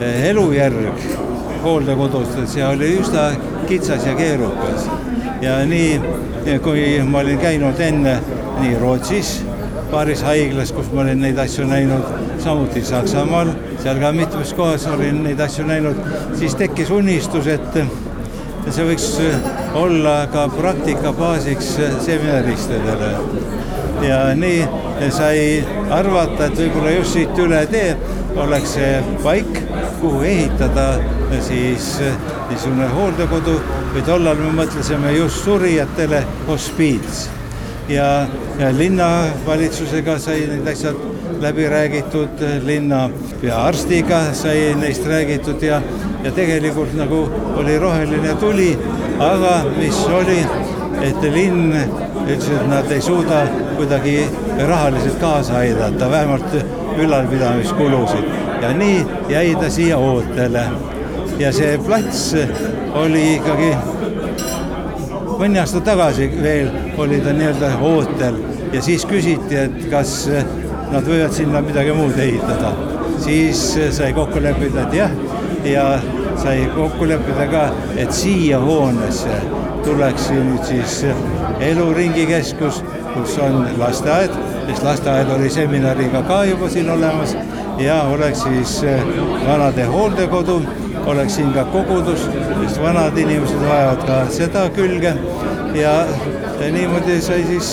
eh, 0.00 0.22
elujärg 0.30 1.04
hooldekodus, 1.64 2.38
see 2.48 2.64
oli 2.64 2.94
üsna 3.00 3.28
kitsas 3.68 4.06
ja 4.08 4.16
keerukas. 4.16 4.88
Ja 5.42 5.58
nii, 5.66 6.00
kui 6.62 6.82
ma 7.06 7.22
olin 7.22 7.38
käinud 7.38 7.80
enne 7.80 8.18
nii 8.58 8.74
Rootsis, 8.80 9.38
paaris 9.90 10.22
haiglas, 10.26 10.72
kus 10.72 10.90
ma 10.92 11.04
olin 11.04 11.22
neid 11.22 11.38
asju 11.38 11.66
näinud, 11.68 12.04
samuti 12.42 12.82
Saksamaal, 12.84 13.52
seal 13.82 14.00
ka 14.02 14.12
mitmes 14.12 14.52
kohas 14.58 14.86
olin 14.90 15.22
neid 15.24 15.40
asju 15.40 15.66
näinud, 15.68 16.00
siis 16.38 16.56
tekkis 16.58 16.90
unistus, 16.90 17.46
et 17.46 17.78
see 18.68 18.84
võiks 18.84 19.06
olla 19.78 20.18
ka 20.32 20.48
praktika 20.52 21.12
baasiks 21.16 21.76
seminaristidele. 22.04 23.14
ja 24.02 24.18
nii 24.34 25.10
sai 25.10 25.64
arvata, 25.90 26.46
et 26.46 26.58
võib-olla 26.58 26.92
just 26.98 27.16
siit 27.16 27.38
üle 27.42 27.64
tee 27.70 27.96
oleks 28.36 28.76
see 28.76 29.00
paik, 29.24 29.62
kuhu 30.00 30.22
ehitada 30.22 30.90
siis 31.44 31.90
niisugune 32.48 32.88
hooldekodu 32.92 33.56
või 33.94 34.04
tollal 34.06 34.38
me 34.40 34.52
mõtlesime 34.62 35.12
just 35.16 35.44
surijatele 35.44 36.22
hospiits 36.48 37.26
ja, 37.88 38.26
ja 38.58 38.72
linnavalitsusega 38.78 40.18
sai 40.22 40.46
need 40.50 40.66
asjad 40.68 40.96
läbi 41.40 41.68
räägitud, 41.68 42.42
linna 42.66 43.10
peaarstiga 43.40 44.20
sai 44.34 44.74
neist 44.80 45.06
räägitud 45.06 45.62
ja, 45.62 45.80
ja 46.24 46.32
tegelikult 46.32 46.94
nagu 46.98 47.22
oli 47.56 47.78
roheline 47.78 48.34
tuli, 48.40 48.72
aga 49.22 49.60
mis 49.76 50.00
oli, 50.20 50.40
et 51.04 51.22
linn 51.22 51.72
ütles, 52.28 52.50
et 52.50 52.68
nad 52.68 52.90
ei 52.92 53.00
suuda 53.00 53.44
kuidagi 53.76 54.18
rahaliselt 54.66 55.20
kaasa 55.20 55.62
aidata, 55.62 56.10
vähemalt 56.10 56.58
ülalpidamiskulusid 56.98 58.30
ja 58.62 58.72
nii 58.74 59.02
jäi 59.28 59.56
ta 59.60 59.70
siia 59.70 59.98
ootele. 59.98 60.66
Ja 61.38 61.52
see 61.54 61.78
plats 61.86 62.32
oli 62.98 63.24
ikkagi 63.36 63.72
mõni 65.38 65.60
aasta 65.60 65.80
tagasi 65.86 66.26
veel 66.42 66.70
oli 66.98 67.20
ta 67.22 67.32
nii-öelda 67.34 67.72
ootel. 67.86 68.38
Ja 68.72 68.82
siis 68.82 69.04
küsiti, 69.08 69.56
et 69.56 69.84
kas 69.90 70.26
nad 70.92 71.06
võivad 71.06 71.32
sinna 71.36 71.62
midagi 71.64 71.94
muud 71.96 72.18
ehitada. 72.18 72.72
siis 73.18 73.60
sai 73.90 74.12
kokku 74.14 74.40
leppida, 74.42 74.82
et 74.86 74.92
jah, 74.94 75.10
ja 75.64 75.84
sai 76.38 76.68
kokku 76.74 77.08
leppida 77.08 77.46
ka, 77.50 77.62
et 77.96 78.12
siia 78.14 78.60
hoonesse 78.62 79.40
tuleks 79.84 80.28
nüüd 80.30 80.64
siis 80.64 81.00
eluringikeskus, 81.60 82.82
kus 83.14 83.38
on 83.42 83.66
lasteaed, 83.78 84.34
sest 84.68 84.84
lasteaed 84.86 85.30
oli 85.34 85.50
seminariga 85.50 86.22
ka 86.28 86.44
juba 86.44 86.70
siin 86.70 86.90
olemas. 86.90 87.36
Ja 87.78 88.02
oleks 88.10 88.42
siis 88.42 88.80
vanade 89.46 89.84
hooldekodu, 89.86 90.62
oleks 91.08 91.38
siin 91.38 91.52
ka 91.56 91.64
kogudus, 91.72 92.26
sest 92.62 92.80
vanad 92.82 93.16
inimesed 93.18 93.62
vajavad 93.64 94.02
ka 94.08 94.18
seda 94.32 94.66
külge 94.76 95.14
ja, 95.78 95.94
ja 96.60 96.72
niimoodi 96.72 97.20
sai 97.24 97.44
siis 97.48 97.70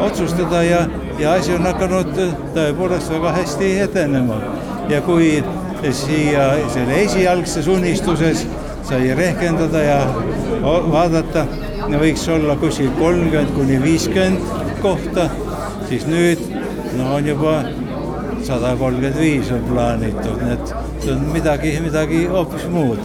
otsustada 0.00 0.62
ja 0.62 0.84
ja 1.20 1.32
asi 1.36 1.52
on 1.52 1.66
hakanud 1.68 2.12
tõepoolest 2.54 3.12
väga 3.12 3.32
hästi 3.36 3.70
edenema. 3.84 4.38
ja 4.88 5.00
kui 5.04 5.44
siia 5.92 6.46
selle 6.74 7.02
esialgses 7.04 7.68
unistuses 7.68 8.46
sai 8.88 9.14
rehkendada 9.14 9.82
ja 9.84 9.98
vaadata, 10.64 11.44
võiks 12.00 12.24
olla 12.32 12.56
kuskil 12.56 12.90
kolmkümmend 12.98 13.52
kuni 13.54 13.82
viiskümmend 13.82 14.80
kohta, 14.82 15.28
siis 15.88 16.06
nüüd 16.08 16.40
no 16.96 17.14
on 17.16 17.28
juba 17.28 17.60
sada 18.42 18.74
kolmkümmend 18.76 19.20
viis 19.20 19.52
on 19.52 19.66
plaanitud, 19.68 20.40
nii 20.40 20.56
et 20.56 20.89
see 21.00 21.12
on 21.12 21.20
midagi, 21.32 21.80
midagi 21.80 22.24
hoopis 22.26 22.66
muud 22.68 22.98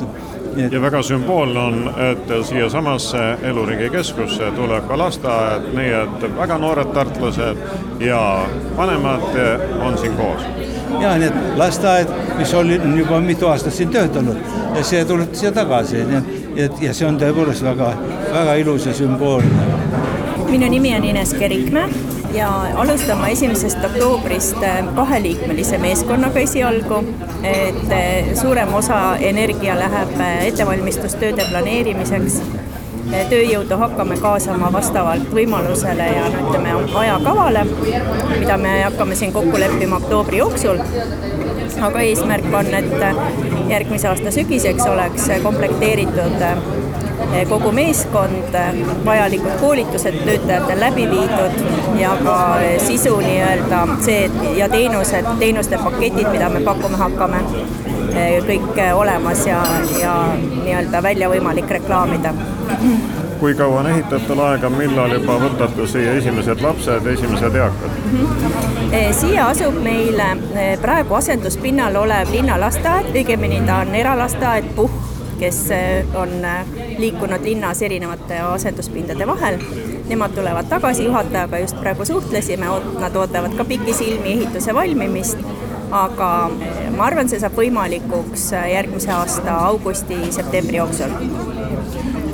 Et... 0.57 0.71
ja 0.71 0.81
väga 0.81 1.01
sümboolne 1.03 1.59
on, 1.59 1.93
et 1.99 2.31
siiasamasse 2.47 3.23
Eluriigi 3.43 3.89
keskusse 3.89 4.51
tuleb 4.55 4.87
ka 4.87 4.97
lasteaed, 4.97 5.67
nii 5.75 5.89
et 5.99 6.23
väga 6.37 6.57
noored 6.57 6.93
tartlased 6.95 7.59
ja 7.99 8.21
vanemad 8.77 9.35
on 9.83 9.97
siin 9.97 10.15
koos. 10.15 10.47
ja 11.01 11.17
nii 11.19 11.27
et 11.27 11.59
lasteaed, 11.59 12.15
mis 12.37 12.53
oli 12.53 12.79
juba 12.95 13.19
mitu 13.19 13.51
aastat 13.51 13.73
siin 13.73 13.91
töötanud 13.91 14.39
ja 14.75 14.83
see 14.83 15.05
tuleb 15.05 15.35
siia 15.35 15.51
tagasi, 15.51 16.05
nii 16.07 16.65
et 16.67 16.81
ja 16.87 16.93
see 16.95 17.07
on 17.07 17.19
tõepoolest 17.19 17.67
väga, 17.67 17.91
väga 18.31 18.59
ilus 18.63 18.87
ja 18.87 18.93
sümboolne. 18.93 19.71
minu 20.49 20.69
nimi 20.69 20.95
on 20.95 21.03
Ines 21.03 21.33
Kerikmäe 21.33 22.04
ja 22.35 22.61
alustama 22.75 23.27
esimesest 23.27 23.83
oktoobrist 23.85 24.63
äh, 24.63 24.95
kaheliikmelise 24.95 25.77
meeskonnaga 25.77 26.39
esialgu, 26.39 27.03
et 27.43 27.91
äh, 27.91 28.35
suurem 28.41 28.73
osa 28.73 29.15
energia 29.15 29.79
läheb 29.79 30.19
äh, 30.19 30.45
ettevalmistustööde 30.51 31.47
planeerimiseks. 31.49 32.41
tööjõudu 33.29 33.77
hakkame 33.77 34.15
kaasama 34.17 34.71
vastavalt 34.73 35.27
võimalusele 35.33 36.07
ja 36.09 36.23
no 36.33 36.39
ütleme 36.41 36.71
ajakavale, 37.01 37.61
mida 38.39 38.57
me 38.57 38.71
hakkame 38.81 39.15
siin 39.15 39.33
kokku 39.33 39.59
leppima 39.61 39.99
oktoobri 40.01 40.41
jooksul 40.41 40.81
aga 41.85 42.01
eesmärk 42.01 42.49
on, 42.53 42.73
et 42.73 43.69
järgmise 43.69 44.09
aasta 44.09 44.33
sügiseks 44.33 44.87
oleks 44.89 45.29
komplekteeritud 45.43 46.41
kogu 47.49 47.71
meeskond, 47.71 48.55
eh, 48.55 49.05
vajalikud 49.05 49.51
koolitused 49.59 50.15
töötajatel 50.25 50.79
läbi 50.79 51.09
viidud 51.09 51.51
ja 51.99 52.17
ka 52.23 52.59
eh, 52.61 52.81
sisu 52.81 53.17
nii-öelda 53.17 53.87
see 54.01 54.31
ja 54.55 54.69
teenused, 54.69 55.25
teenuste 55.39 55.77
paketid, 55.83 56.27
mida 56.31 56.49
me 56.49 56.59
pakkuma 56.59 56.97
hakkame, 56.97 57.43
kõik 58.47 58.79
olemas 58.93 59.45
ja, 59.47 59.59
ja 59.99 60.15
nii-öelda 60.37 61.03
välja 61.03 61.29
võimalik 61.29 61.69
reklaamida 61.69 62.33
kui 63.39 63.53
kaua 63.53 63.79
on 63.79 63.87
ehitajatel 63.87 64.39
aega, 64.39 64.69
millal 64.71 65.11
juba 65.11 65.35
võtate 65.41 65.87
siia 65.91 66.13
esimesed 66.21 66.61
lapsed, 66.63 67.07
esimesed 67.13 67.55
eakad 67.55 67.97
mm? 68.11 68.27
-hmm. 68.27 69.11
siia 69.11 69.47
asub 69.47 69.75
meil 69.83 70.21
praegu 70.81 71.19
asenduspinnal 71.19 71.95
olev 71.95 72.31
linnalasteaed, 72.31 73.11
õigemini 73.11 73.59
ta 73.67 73.83
on 73.83 73.95
eralasteaed 73.95 74.71
Puhh 74.75 75.14
kes 75.39 75.71
eh, 75.71 76.05
on 76.15 76.45
eh, 76.45 76.65
liikunud 76.97 77.43
linnas 77.43 77.81
erinevate 77.81 78.39
asenduspindade 78.39 79.27
vahel. 79.27 79.59
Nemad 80.09 80.35
tulevad 80.37 80.69
tagasi, 80.69 81.05
juhatajaga 81.05 81.59
just 81.59 81.79
praegu 81.81 82.05
suhtlesime, 82.05 82.65
nad 82.99 83.15
ootavad 83.15 83.55
ka 83.57 83.65
pikisilmi 83.65 84.33
ehituse 84.33 84.73
valmimist, 84.73 85.37
aga 85.91 86.31
eh, 86.61 86.89
ma 86.97 87.09
arvan, 87.09 87.29
see 87.29 87.41
saab 87.41 87.57
võimalikuks 87.59 88.51
järgmise 88.71 89.11
aasta 89.15 89.59
augusti-septembri 89.71 90.83
jooksul 90.83 91.19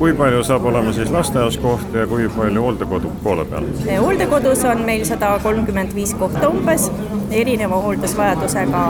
kui 0.02 0.16
palju 0.18 0.40
saab 0.42 0.64
olema 0.66 0.90
siis 0.98 1.12
lasteaias 1.14 1.60
kohti 1.62 2.00
ja 2.00 2.08
kui 2.10 2.24
palju 2.34 2.64
hooldekodu 2.64 3.12
poole 3.24 3.44
peal? 3.46 3.68
hooldekodus 4.02 4.64
on 4.66 4.82
meil 4.88 5.04
sada 5.06 5.36
kolmkümmend 5.44 5.94
viis 5.94 6.16
kohta 6.18 6.50
umbes, 6.50 6.88
erineva 7.30 7.78
hooldusvajadusega 7.84 8.86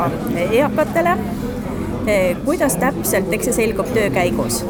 eakatele 0.61 1.17
kuidas 2.45 2.75
täpselt, 2.81 3.33
eks 3.33 3.49
see 3.49 3.53
selgub 3.53 3.89
töö 3.93 4.09
käigus. 4.09 4.65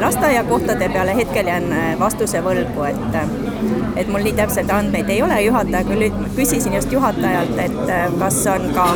lasteaiakohtade 0.00 0.88
peale 0.88 1.16
hetkel 1.16 1.46
jään 1.46 1.96
vastuse 1.98 2.42
võlgu, 2.44 2.84
et 2.88 3.18
et 3.96 4.08
mul 4.08 4.24
nii 4.26 4.32
täpselt 4.36 4.70
andmeid 4.70 5.08
ei 5.08 5.22
ole, 5.22 5.40
juhataja 5.42 5.84
küll, 5.88 6.08
küsisin 6.36 6.74
just 6.74 6.92
juhatajalt, 6.92 7.58
et 7.58 7.92
kas 8.18 8.40
on 8.50 8.70
ka 8.74 8.88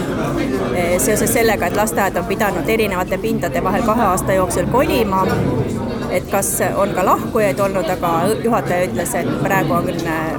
seoses 0.98 1.32
sellega, 1.32 1.66
et 1.66 1.76
lasteaed 1.76 2.16
on 2.16 2.24
pidanud 2.28 2.68
erinevate 2.68 3.18
pindade 3.18 3.64
vahel 3.64 3.86
kahe 3.86 4.02
aasta 4.10 4.32
jooksul 4.32 4.66
kolima, 4.72 5.26
et 6.10 6.30
kas 6.30 6.50
on 6.76 6.92
ka 6.96 7.04
lahkujaid 7.06 7.60
olnud, 7.60 7.88
aga 7.90 8.12
juhataja 8.44 8.88
ütles, 8.88 9.14
et 9.18 9.30
praegu 9.44 9.74
on, 9.78 9.90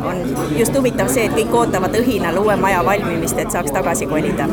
on 0.09 0.23
just 0.57 0.75
huvitav 0.75 1.11
see, 1.11 1.27
et 1.29 1.35
kõik 1.35 1.55
ootavad 1.61 1.95
õhinal 1.99 2.39
uue 2.41 2.55
maja 2.59 2.81
valmimist, 2.85 3.39
et 3.39 3.51
saaks 3.51 3.73
tagasi 3.75 4.07
kolida. 4.09 4.47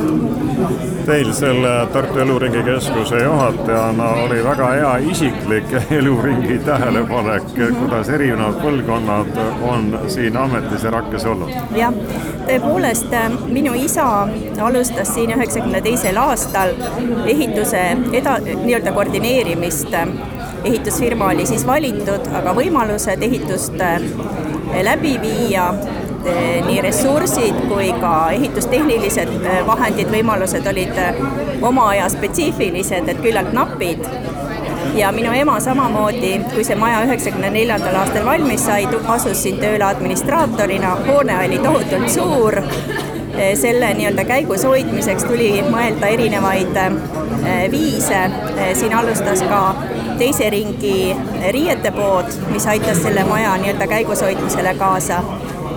Teil 1.07 1.31
selle 1.37 1.73
Tartu 1.93 2.19
Eluringi 2.19 2.63
Keskuse 2.67 3.21
juhatajana 3.23 4.09
oli 4.25 4.41
väga 4.45 4.71
hea 4.75 4.93
isiklik 5.13 5.75
eluringi 5.99 6.59
tähelepanek, 6.67 7.53
kuidas 7.55 8.11
erinevad 8.11 8.59
põlvkonnad 8.63 9.39
on 9.71 9.93
siin 10.11 10.37
ametis 10.37 10.87
ja 10.87 10.91
rakkes 10.97 11.27
olnud. 11.31 11.53
jah, 11.79 11.95
tõepoolest 12.49 13.15
minu 13.53 13.75
isa 13.79 14.07
alustas 14.63 15.15
siin 15.15 15.31
üheksakümne 15.37 15.81
teisel 15.85 16.19
aastal 16.21 16.75
ehituse 17.27 17.85
eda-, 18.13 18.41
nii-öelda 18.65 18.93
koordineerimist 18.97 19.95
ehitusfirma 20.65 21.25
oli 21.25 21.47
siis 21.47 21.67
valitud, 21.67 22.29
aga 22.35 22.55
võimalused 22.57 23.23
ehitust 23.23 23.81
äh, 23.81 24.01
läbi 24.83 25.17
viia, 25.23 25.69
äh, 25.69 26.67
nii 26.67 26.81
ressursid 26.85 27.67
kui 27.69 27.91
ka 28.01 28.31
ehitustehnilised 28.37 29.35
äh, 29.43 29.61
vahendid, 29.67 30.11
võimalused 30.13 30.67
olid 30.69 30.99
oma 31.63 31.91
aja 31.95 32.09
spetsiifilised, 32.13 33.09
et 33.09 33.23
küllalt 33.25 33.53
napid. 33.57 34.05
Ja 34.97 35.11
minu 35.13 35.33
ema 35.37 35.59
samamoodi, 35.61 36.39
kui 36.55 36.65
see 36.65 36.77
maja 36.79 37.03
üheksakümne 37.05 37.51
neljandal 37.53 37.99
aastal 38.01 38.25
valmis 38.25 38.65
sai, 38.65 38.87
asus 39.13 39.43
siin 39.43 39.59
tööle 39.61 39.85
administraatorina, 39.85 40.95
hoone 41.09 41.37
oli 41.45 41.59
tohutult 41.61 42.09
suur, 42.15 42.57
selle 43.61 43.91
nii-öelda 43.99 44.25
käigus 44.25 44.65
hoidmiseks 44.65 45.27
tuli 45.29 45.51
mõelda 45.69 46.09
erinevaid 46.15 46.79
viise, 47.75 48.23
siin 48.79 48.95
alustas 48.97 49.43
ka 49.51 49.61
teise 50.19 50.51
ringi 50.51 51.17
riietepood, 51.53 52.33
mis 52.53 52.67
aitas 52.67 53.03
selle 53.03 53.25
maja 53.25 53.57
nii-öelda 53.61 53.87
käigus 53.87 54.23
hoidmisele 54.23 54.75
kaasa. 54.75 55.23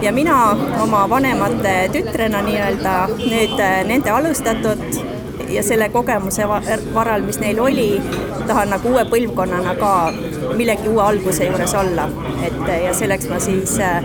ja 0.01 0.11
mina 0.11 0.57
oma 0.81 1.09
vanemate 1.09 1.89
tütrena 1.91 2.41
nii-öelda 2.41 2.93
nüüd 3.17 3.59
äh, 3.59 3.83
nende 3.85 4.11
alustatud 4.11 4.79
ja 5.49 5.63
selle 5.63 5.89
kogemuse 5.89 6.47
varal, 6.93 7.21
mis 7.21 7.39
neil 7.39 7.59
oli, 7.59 8.01
tahan 8.47 8.69
nagu 8.69 8.93
uue 8.93 9.03
põlvkonnana 9.11 9.75
ka 9.79 9.91
millegi 10.55 10.87
uue 10.89 11.03
alguse 11.03 11.45
juures 11.45 11.75
olla. 11.75 12.07
et 12.47 12.71
ja 12.85 12.93
selleks 12.93 13.29
ma 13.29 13.39
siis 13.43 13.75
äh, 13.79 14.03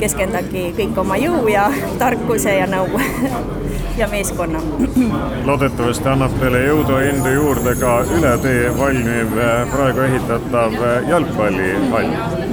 keskendangi 0.00 0.70
kõik 0.78 0.98
oma 0.98 1.18
jõu 1.18 1.48
ja 1.50 1.66
tarkuse 2.02 2.54
ja 2.60 2.70
nõu 2.70 2.88
ja 3.96 4.08
meeskonna. 4.08 4.60
loodetavasti 5.44 6.08
annab 6.08 6.34
teile 6.40 6.64
jõudu 6.66 6.98
ja 6.98 7.12
indu 7.12 7.34
juurde 7.34 7.74
ka 7.80 7.98
üle 8.18 8.32
tee 8.44 8.72
valmiv 8.78 9.36
praegu 9.74 10.06
ehitatav 10.08 10.78
jalgpallihall 11.08 12.51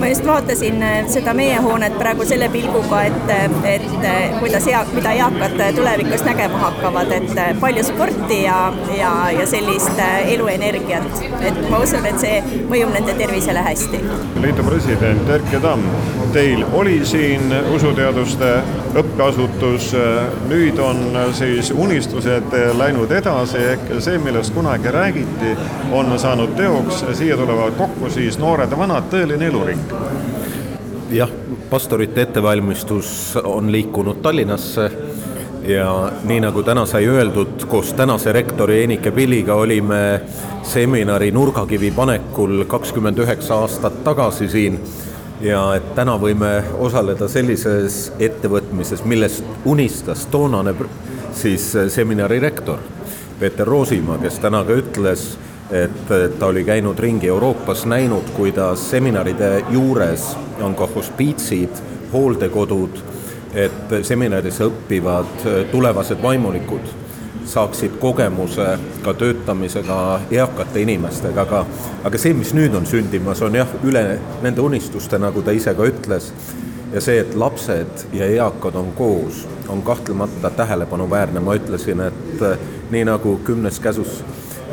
ma 0.00 0.06
just 0.06 0.26
vaatasin 0.26 0.82
äh, 0.82 1.06
seda 1.08 1.34
meie 1.34 1.56
hoonet 1.62 1.98
praegu 1.98 2.24
selle 2.28 2.48
pilguga, 2.52 3.02
et, 3.08 3.30
et 3.64 4.04
äh, 4.04 4.38
kuidas 4.40 4.66
ea-, 4.68 4.84
mida 4.92 5.12
eakad 5.16 5.56
tulevikus 5.76 6.24
nägema 6.26 6.58
hakkavad, 6.58 7.12
et 7.16 7.32
äh, 7.38 7.52
palju 7.60 7.84
sporti 7.84 8.42
ja, 8.42 8.58
ja, 8.98 9.12
ja 9.38 9.46
sellist 9.46 10.00
eluenergiat. 10.26 11.22
et 11.40 11.60
ma 11.70 11.80
usun, 11.84 12.06
et 12.06 12.18
see 12.20 12.40
mõjub 12.70 12.92
nende 12.94 13.14
tervisele 13.16 13.62
hästi. 13.64 14.02
liidu 14.42 14.64
president 14.66 15.30
Erkki 15.38 15.60
Tamm, 15.62 15.84
teil 16.32 16.64
oli 16.72 16.98
siin 17.06 17.52
usuteaduste 17.74 18.52
õppeasutus, 18.96 19.90
nüüd 20.48 20.78
on 20.80 21.18
siis 21.36 21.70
unistused 21.70 22.54
läinud 22.78 23.12
edasi, 23.12 23.60
ehk 23.72 23.90
see, 24.00 24.18
millest 24.20 24.54
kunagi 24.56 24.92
räägiti, 24.92 25.56
on 25.92 26.12
saanud 26.18 26.56
teoks, 26.56 27.04
siia 27.18 27.36
tulevad 27.36 27.76
kokku 27.78 28.10
siis 28.12 28.38
noored 28.40 28.72
ja 28.72 28.78
vanad, 28.78 29.08
tõeline 29.12 29.50
eluring 29.50 29.85
jah, 31.10 31.30
pastorite 31.70 32.22
ettevalmistus 32.22 33.38
on 33.44 33.72
liikunud 33.72 34.16
Tallinnasse 34.22 34.90
ja 35.66 36.12
nii 36.24 36.40
nagu 36.40 36.62
täna 36.62 36.86
sai 36.86 37.06
öeldud, 37.06 37.66
koos 37.68 37.92
tänase 37.92 38.32
rektori 38.32 38.82
Enike 38.84 39.10
Pilliga 39.10 39.54
olime 39.54 40.20
seminari 40.62 41.30
nurgakivi 41.30 41.90
panekul 41.90 42.64
kakskümmend 42.68 43.18
üheksa 43.18 43.62
aastat 43.62 44.04
tagasi 44.04 44.48
siin 44.48 44.78
ja 45.40 45.62
et 45.76 45.94
täna 45.94 46.16
võime 46.20 46.50
osaleda 46.78 47.28
sellises 47.28 48.12
ettevõtmises, 48.18 49.04
millest 49.04 49.44
unistas 49.64 50.26
toonane 50.30 50.74
siis 51.34 51.72
seminari 51.92 52.40
rektor 52.40 52.78
Peeter 53.40 53.66
Roosimaa, 53.66 54.18
kes 54.18 54.38
täna 54.40 54.62
ka 54.64 54.78
ütles, 54.80 55.34
et 55.70 56.38
ta 56.38 56.46
oli 56.46 56.64
käinud 56.64 56.98
ringi 56.98 57.28
Euroopas, 57.28 57.86
näinud, 57.86 58.30
kuidas 58.36 58.90
seminaride 58.90 59.64
juures 59.70 60.36
on 60.62 60.74
ka 60.74 60.86
hospiitsid, 60.94 61.82
hooldekodud, 62.12 63.02
et 63.54 63.96
seminaris 64.02 64.60
õppivad 64.60 65.48
tulevased 65.72 66.22
vaimulikud 66.22 66.94
saaksid 67.46 67.90
kogemuse 68.02 68.78
ka 69.04 69.14
töötamisega 69.14 70.20
eakate 70.30 70.82
inimestega, 70.82 71.42
aga 71.46 71.64
aga 72.04 72.18
see, 72.18 72.34
mis 72.34 72.52
nüüd 72.54 72.74
on 72.74 72.86
sündimas, 72.86 73.42
on 73.42 73.54
jah, 73.54 73.70
üle 73.86 74.02
nende 74.42 74.60
unistuste, 74.60 75.18
nagu 75.22 75.42
ta 75.46 75.54
ise 75.54 75.74
ka 75.78 75.86
ütles, 75.86 76.32
ja 76.92 77.02
see, 77.02 77.20
et 77.22 77.34
lapsed 77.38 78.08
ja 78.14 78.26
eakad 78.38 78.74
on 78.78 78.90
koos, 78.98 79.44
on 79.68 79.82
kahtlemata 79.86 80.50
tähelepanuväärne, 80.58 81.40
ma 81.40 81.54
ütlesin, 81.58 82.02
et 82.08 82.44
nii 82.90 83.06
nagu 83.06 83.38
kümnes 83.46 83.80
käsus 83.82 84.22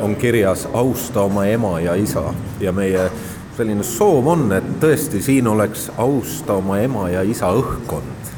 on 0.00 0.16
kirjas 0.16 0.68
austa 0.72 1.22
oma 1.22 1.46
ema 1.46 1.80
ja 1.80 1.94
isa 1.94 2.34
ja 2.60 2.72
meie 2.72 3.10
selline 3.56 3.84
soov 3.86 4.26
on, 4.26 4.48
et 4.52 4.66
tõesti 4.82 5.22
siin 5.22 5.46
oleks 5.46 5.90
austa 5.98 6.58
oma 6.58 6.78
ema 6.82 7.08
ja 7.10 7.22
isa 7.22 7.52
õhkkond. 7.54 8.32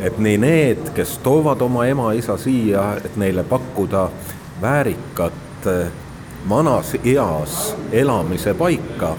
et 0.00 0.18
nii 0.18 0.38
need, 0.38 0.90
kes 0.94 1.18
toovad 1.24 1.60
oma 1.64 1.86
ema-isa 1.88 2.36
siia, 2.36 2.96
et 3.04 3.16
neile 3.16 3.44
pakkuda 3.44 4.10
väärikat 4.60 5.66
eh, 5.66 5.86
vanas 6.48 6.92
eas 7.04 7.76
elamise 7.92 8.54
paika, 8.54 9.14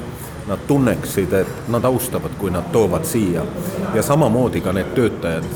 nad 0.48 0.60
tunneksid, 0.67 1.34
et 1.34 1.67
nad 1.67 1.84
austavad, 1.84 2.38
kui 2.38 2.52
nad 2.52 2.70
toovad 2.72 3.06
siia. 3.06 3.46
ja 3.93 4.04
samamoodi 4.04 4.62
ka 4.62 4.74
need 4.74 4.93
töötajad, 4.93 5.50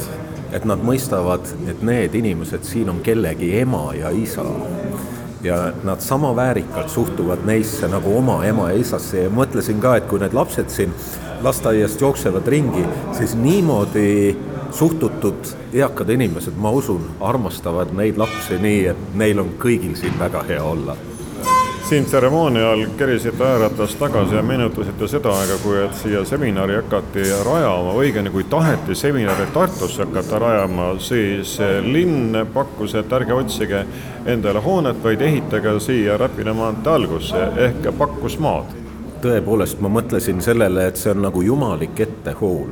et 0.51 0.65
nad 0.65 0.81
mõistavad, 0.83 1.45
et 1.69 1.81
need 1.81 2.15
inimesed 2.15 2.63
siin 2.63 2.89
on 2.89 2.99
kellegi 2.99 3.59
ema 3.59 3.93
ja 3.93 4.09
isa 4.09 4.43
ja 5.43 5.71
nad 5.83 6.01
sama 6.01 6.35
väärikalt 6.35 6.89
suhtuvad 6.89 7.45
neisse 7.45 7.87
nagu 7.87 8.17
oma 8.17 8.43
ema 8.45 8.69
ja 8.71 8.79
isasse 8.79 9.25
ja 9.25 9.29
mõtlesin 9.29 9.81
ka, 9.81 9.95
et 9.97 10.07
kui 10.09 10.21
need 10.21 10.33
lapsed 10.37 10.69
siin 10.69 10.93
lasteaiast 11.41 12.01
jooksevad 12.01 12.47
ringi, 12.47 12.85
siis 13.17 13.35
niimoodi 13.35 14.37
suhtutud 14.71 15.55
eakad 15.73 16.09
inimesed, 16.09 16.53
ma 16.57 16.71
usun, 16.71 17.09
armastavad 17.19 17.93
neid 17.97 18.19
lapsi 18.21 18.59
nii, 18.61 18.85
et 18.93 19.15
neil 19.17 19.41
on 19.41 19.55
kõigil 19.59 19.97
siin 19.99 20.19
väga 20.19 20.45
hea 20.47 20.63
olla 20.63 20.95
siin 21.91 22.05
tseremoonial 22.05 22.85
kerisite 22.97 23.43
ajaratast 23.43 23.99
tagasi 23.99 24.35
ja 24.35 24.41
meenutasite 24.41 25.07
seda 25.11 25.33
aega, 25.35 25.57
kui 25.59 25.79
siia 25.99 26.21
seminari 26.25 26.77
hakati 26.77 27.25
rajama, 27.43 27.91
õigemini 27.99 28.31
kui 28.31 28.45
taheti 28.47 28.95
seminari 28.95 29.49
Tartusse 29.51 30.05
hakata 30.05 30.39
rajama, 30.39 30.85
siis 31.03 31.57
linn 31.83 32.45
pakkus, 32.53 32.95
et 32.95 33.11
ärge 33.11 33.35
otsige 33.35 33.81
endale 34.25 34.61
hoonet, 34.63 35.01
vaid 35.03 35.25
ehitage 35.27 35.73
siia 35.83 36.15
Räpina 36.21 36.53
maantee 36.55 36.93
algusse 36.93 37.43
ehk 37.65 37.91
pakkus 37.99 38.39
maad. 38.39 38.71
tõepoolest, 39.21 39.83
ma 39.83 39.91
mõtlesin 39.91 40.39
sellele, 40.41 40.87
et 40.87 40.95
see 40.95 41.11
on 41.11 41.21
nagu 41.27 41.43
jumalik 41.43 41.99
ettehool 41.99 42.71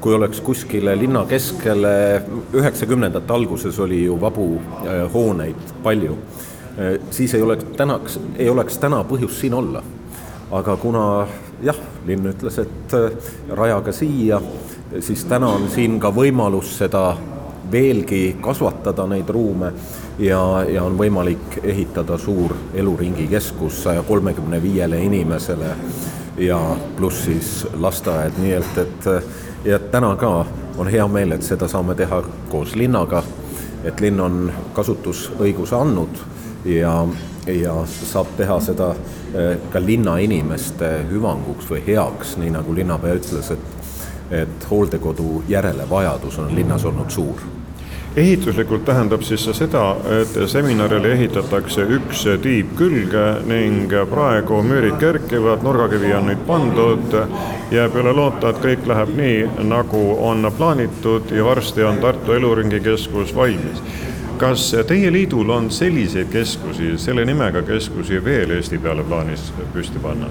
kui 0.00 0.14
oleks 0.14 0.40
kuskile 0.40 0.98
linna 0.98 1.24
keskele, 1.28 2.22
üheksakümnendate 2.52 3.32
alguses 3.32 3.78
oli 3.80 4.04
ju 4.04 4.20
vabu 4.20 4.52
äh, 4.84 5.08
hooneid 5.12 5.76
palju 5.82 6.18
siis 7.10 7.34
ei 7.34 7.42
oleks 7.42 7.64
tänaks, 7.76 8.20
ei 8.38 8.48
oleks 8.48 8.78
täna 8.78 9.04
põhjust 9.04 9.40
siin 9.40 9.54
olla. 9.54 9.82
aga 10.50 10.76
kuna 10.76 11.26
jah, 11.62 11.76
linn 12.06 12.26
ütles, 12.26 12.56
et 12.58 12.94
äh, 12.94 13.12
rajage 13.54 13.92
siia, 13.92 14.40
siis 14.98 15.24
täna 15.24 15.46
on 15.46 15.68
siin 15.70 16.00
ka 16.00 16.10
võimalus 16.10 16.72
seda 16.78 17.16
veelgi 17.70 18.36
kasvatada, 18.42 19.06
neid 19.06 19.28
ruume 19.30 19.72
ja, 20.18 20.40
ja 20.68 20.82
on 20.82 20.98
võimalik 20.98 21.60
ehitada 21.62 22.18
suur 22.18 22.56
eluringikeskus 22.74 23.82
saja 23.82 24.02
kolmekümne 24.02 24.62
viiele 24.62 24.98
inimesele 25.04 25.70
ja 26.38 26.58
pluss 26.96 27.24
siis 27.24 27.52
lasteaed, 27.78 28.40
nii 28.42 28.52
et, 28.58 28.78
et 28.78 29.70
ja 29.70 29.78
täna 29.78 30.16
ka 30.16 30.32
on 30.78 30.88
hea 30.88 31.06
meel, 31.08 31.36
et 31.36 31.46
seda 31.46 31.68
saame 31.68 31.94
teha 31.94 32.22
koos 32.50 32.74
linnaga, 32.74 33.22
et 33.84 34.00
linn 34.00 34.20
on 34.20 34.52
kasutusõiguse 34.74 35.76
andnud 35.76 36.24
ja, 36.64 36.94
ja 37.46 37.76
saab 37.86 38.34
teha 38.36 38.60
seda 38.60 38.92
eh, 39.34 39.56
ka 39.72 39.82
linnainimeste 39.82 40.90
hüvanguks 41.10 41.70
või 41.70 41.84
heaks, 41.86 42.36
nii 42.40 42.56
nagu 42.58 42.74
linnapea 42.74 43.20
ütles, 43.20 43.52
et 43.56 43.76
et 44.30 44.66
hooldekodu 44.70 45.40
järele 45.50 45.88
vajadus 45.90 46.36
on 46.38 46.52
linnas 46.54 46.84
olnud 46.86 47.10
suur 47.10 47.40
ehituslikult 48.16 48.84
tähendab 48.84 49.22
siis 49.22 49.44
see 49.44 49.54
seda, 49.54 49.84
et 50.20 50.34
seminarile 50.50 51.12
ehitatakse 51.14 51.84
üks 51.96 52.24
tiib 52.42 52.72
külge 52.78 53.26
ning 53.46 53.92
praegu 54.10 54.58
müürid 54.66 54.98
kerkivad, 54.98 55.62
nurgakivi 55.62 56.12
on 56.18 56.26
nüüd 56.30 56.42
pandud. 56.46 57.14
jääb 57.70 57.94
üle 57.94 58.12
loota, 58.12 58.50
et 58.50 58.62
kõik 58.64 58.86
läheb 58.90 59.14
nii, 59.14 59.36
nagu 59.70 60.00
on 60.26 60.50
plaanitud 60.56 61.30
ja 61.30 61.44
varsti 61.44 61.84
on 61.86 62.00
Tartu 62.02 62.32
Eluringikeskus 62.32 63.34
valmis. 63.36 63.82
Kas 64.40 64.70
teie 64.88 65.12
liidul 65.12 65.50
on 65.52 65.68
selliseid 65.70 66.30
keskusi, 66.32 66.94
selle 66.98 67.24
nimega 67.28 67.60
keskusi 67.62 68.22
veel 68.24 68.54
Eesti 68.56 68.78
peale 68.80 69.04
plaanis 69.04 69.50
püsti 69.74 70.00
panna? 70.00 70.30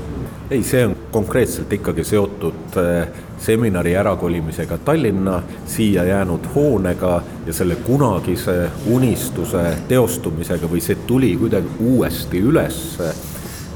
ei, 0.49 0.63
see 0.65 0.81
on 0.87 0.95
konkreetselt 1.13 1.73
ikkagi 1.77 2.03
seotud 2.03 2.77
äh, 2.81 3.11
seminari 3.37 3.93
ärakolimisega 3.97 4.79
Tallinna, 4.85 5.43
siia 5.69 6.07
jäänud 6.09 6.47
hoonega 6.55 7.21
ja 7.45 7.53
selle 7.53 7.77
kunagise 7.85 8.55
unistuse 8.89 9.61
teostumisega 9.87 10.69
või 10.71 10.81
see 10.81 10.97
tuli 11.07 11.35
kuidagi 11.37 11.77
uuesti 11.91 12.41
üles. 12.41 12.81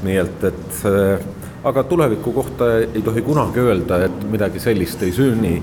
nii 0.02 0.16
et, 0.18 0.44
et 0.50 0.82
äh, 0.90 1.28
aga 1.64 1.86
tuleviku 1.86 2.32
kohta 2.32 2.72
ei 2.80 3.02
tohi 3.06 3.22
kunagi 3.22 3.62
öelda, 3.62 4.02
et 4.08 4.26
midagi 4.30 4.60
sellist 4.60 5.02
ei 5.02 5.14
sünni, 5.14 5.54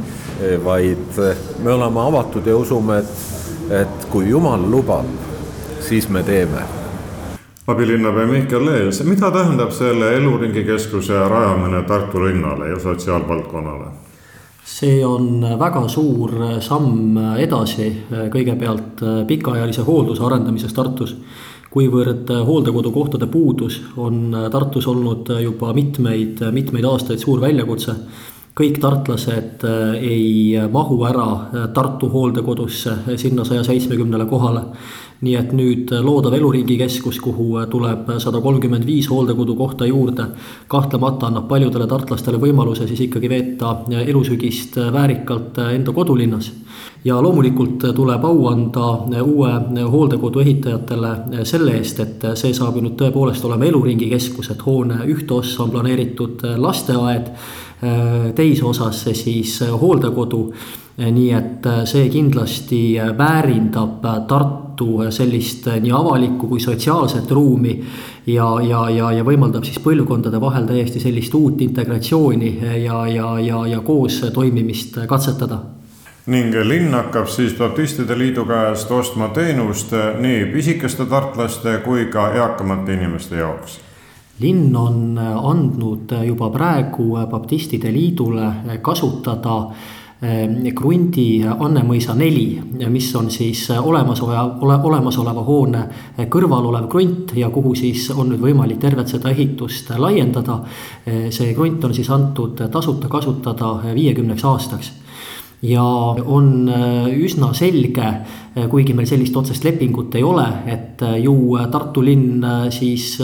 vaid 0.63 1.19
äh, 1.19 1.45
me 1.59 1.75
oleme 1.75 2.07
avatud 2.07 2.47
ja 2.47 2.55
usume, 2.55 3.03
et, 3.03 3.40
et 3.69 4.05
kui 4.09 4.29
Jumal 4.29 4.69
lubab, 4.71 5.05
siis 5.79 6.09
me 6.09 6.23
teeme 6.23 6.61
abilinnapea 7.71 8.27
Mihkel 8.27 8.65
Lees, 8.65 9.03
mida 9.07 9.31
tähendab 9.31 9.71
selle 9.71 10.15
eluringikeskuse 10.17 11.19
rajamine 11.29 11.83
Tartu 11.87 12.23
linnale 12.25 12.69
ja 12.69 12.79
sotsiaalvaldkonnale? 12.79 13.91
see 14.71 15.01
on 15.05 15.41
väga 15.59 15.81
suur 15.89 16.31
samm 16.63 17.17
edasi, 17.41 17.87
kõigepealt 18.33 19.01
pikaajalise 19.27 19.83
hoolduse 19.87 20.23
arendamises 20.23 20.73
Tartus. 20.73 21.15
kuivõrd 21.71 22.29
hooldekodukohtade 22.45 23.27
puudus 23.31 23.81
on 23.97 24.35
Tartus 24.51 24.87
olnud 24.87 25.29
juba 25.41 25.73
mitmeid, 25.73 26.41
mitmeid 26.51 26.85
aastaid 26.85 27.19
suur 27.19 27.41
väljakutse 27.41 27.95
kõik 28.57 28.79
tartlased 28.83 29.63
ei 30.01 30.57
mahu 30.71 30.97
ära 31.07 31.27
Tartu 31.73 32.09
hooldekodusse, 32.11 32.97
sinna 33.15 33.45
saja 33.47 33.63
seitsmekümnele 33.63 34.25
kohale 34.27 34.65
nii 35.21 35.35
et 35.37 35.51
nüüd 35.53 35.91
loodav 36.01 36.33
Eluringikeskus, 36.33 37.19
kuhu 37.21 37.59
tuleb 37.69 38.09
sada 38.21 38.41
kolmkümmend 38.41 38.85
viis 38.87 39.09
hooldekodukohta 39.11 39.85
juurde, 39.85 40.25
kahtlemata 40.71 41.29
annab 41.29 41.45
paljudele 41.49 41.85
tartlastele 41.89 42.39
võimaluse 42.41 42.87
siis 42.89 43.03
ikkagi 43.05 43.29
veeta 43.29 43.75
elusügist 44.01 44.79
väärikalt 44.93 45.61
enda 45.69 45.93
kodulinnas. 45.93 46.51
ja 47.05 47.21
loomulikult 47.21 47.85
tuleb 47.95 48.25
au 48.25 48.47
anda 48.47 49.21
uue 49.21 49.51
hooldekodu 49.89 50.39
ehitajatele 50.39 51.45
selle 51.45 51.77
eest, 51.77 51.99
et 51.99 52.25
see 52.35 52.53
saab 52.53 52.75
ju 52.75 52.81
nüüd 52.81 52.97
tõepoolest 52.97 53.45
olema 53.45 53.65
Eluringikeskus, 53.65 54.49
et 54.49 54.65
hoone 54.65 55.05
ühte 55.05 55.33
ossa 55.33 55.63
on 55.63 55.71
planeeritud 55.71 56.45
lasteaed, 56.57 57.29
teise 58.35 58.65
osasse 58.65 59.13
siis 59.17 59.55
hooldekodu 59.81 60.41
nii 60.97 61.31
et 61.33 61.67
see 61.89 62.09
kindlasti 62.13 62.81
väärindab 63.17 64.05
Tartu 64.27 65.07
sellist 65.09 65.67
nii 65.81 65.91
avalikku 65.95 66.47
kui 66.47 66.59
sotsiaalset 66.59 67.31
ruumi. 67.31 67.83
ja, 68.27 68.45
ja, 68.61 68.89
ja, 68.89 69.11
ja 69.11 69.23
võimaldab 69.25 69.63
siis 69.65 69.79
põlvkondade 69.81 70.41
vahel 70.41 70.67
täiesti 70.69 70.99
sellist 70.99 71.33
uut 71.33 71.61
integratsiooni 71.61 72.59
ja, 72.83 73.07
ja, 73.07 73.39
ja, 73.39 73.67
ja 73.67 73.79
koos 73.81 74.21
toimimist 74.33 74.99
katsetada 75.07 75.59
ning 76.25 76.53
linn 76.63 76.93
hakkab 76.93 77.27
siis 77.27 77.53
Baptistide 77.57 78.17
Liidu 78.17 78.45
käest 78.45 78.91
ostma 78.91 79.31
teenust 79.33 79.93
nii 80.19 80.45
pisikeste 80.53 81.05
tartlaste 81.05 81.79
kui 81.85 82.05
ka 82.13 82.29
eakamate 82.37 82.93
inimeste 82.93 83.41
jaoks 83.41 83.79
linn 84.39 84.75
on 84.75 85.17
andnud 85.19 86.13
juba 86.25 86.49
praegu 86.49 87.17
Baptistide 87.29 87.91
Liidule 87.93 88.79
kasutada 88.81 89.57
krundi 90.77 91.41
Annemõisa 91.41 92.13
neli, 92.13 92.61
mis 92.93 93.07
on 93.17 93.31
siis 93.33 93.63
olemasoleva, 93.73 94.43
ole, 94.61 94.75
olemasoleva 94.85 95.43
hoone 95.45 95.81
kõrval 96.29 96.67
olev 96.69 96.85
krunt 96.89 97.33
ja 97.35 97.49
kuhu 97.49 97.73
siis 97.75 98.05
on 98.13 98.29
nüüd 98.29 98.43
võimalik 98.43 98.77
tervet 98.79 99.09
seda 99.09 99.31
ehitust 99.33 99.89
laiendada. 99.97 100.59
See 101.05 101.55
krunt 101.57 101.89
on 101.89 101.97
siis 101.97 102.09
antud 102.13 102.61
tasuta 102.71 103.09
kasutada 103.09 103.79
viiekümneks 103.95 104.45
aastaks 104.45 104.91
ja 105.61 105.83
on 106.25 106.69
äh, 106.69 107.07
üsna 107.21 107.53
selge, 107.53 108.05
äh, 108.57 108.67
kuigi 108.69 108.95
meil 108.97 109.09
sellist 109.09 109.35
otsest 109.37 109.65
lepingut 109.65 110.15
ei 110.17 110.23
ole, 110.25 110.45
et 110.65 110.90
äh, 111.05 111.17
ju 111.23 111.35
Tartu 111.71 112.03
linn 112.05 112.43
siis 112.73 113.19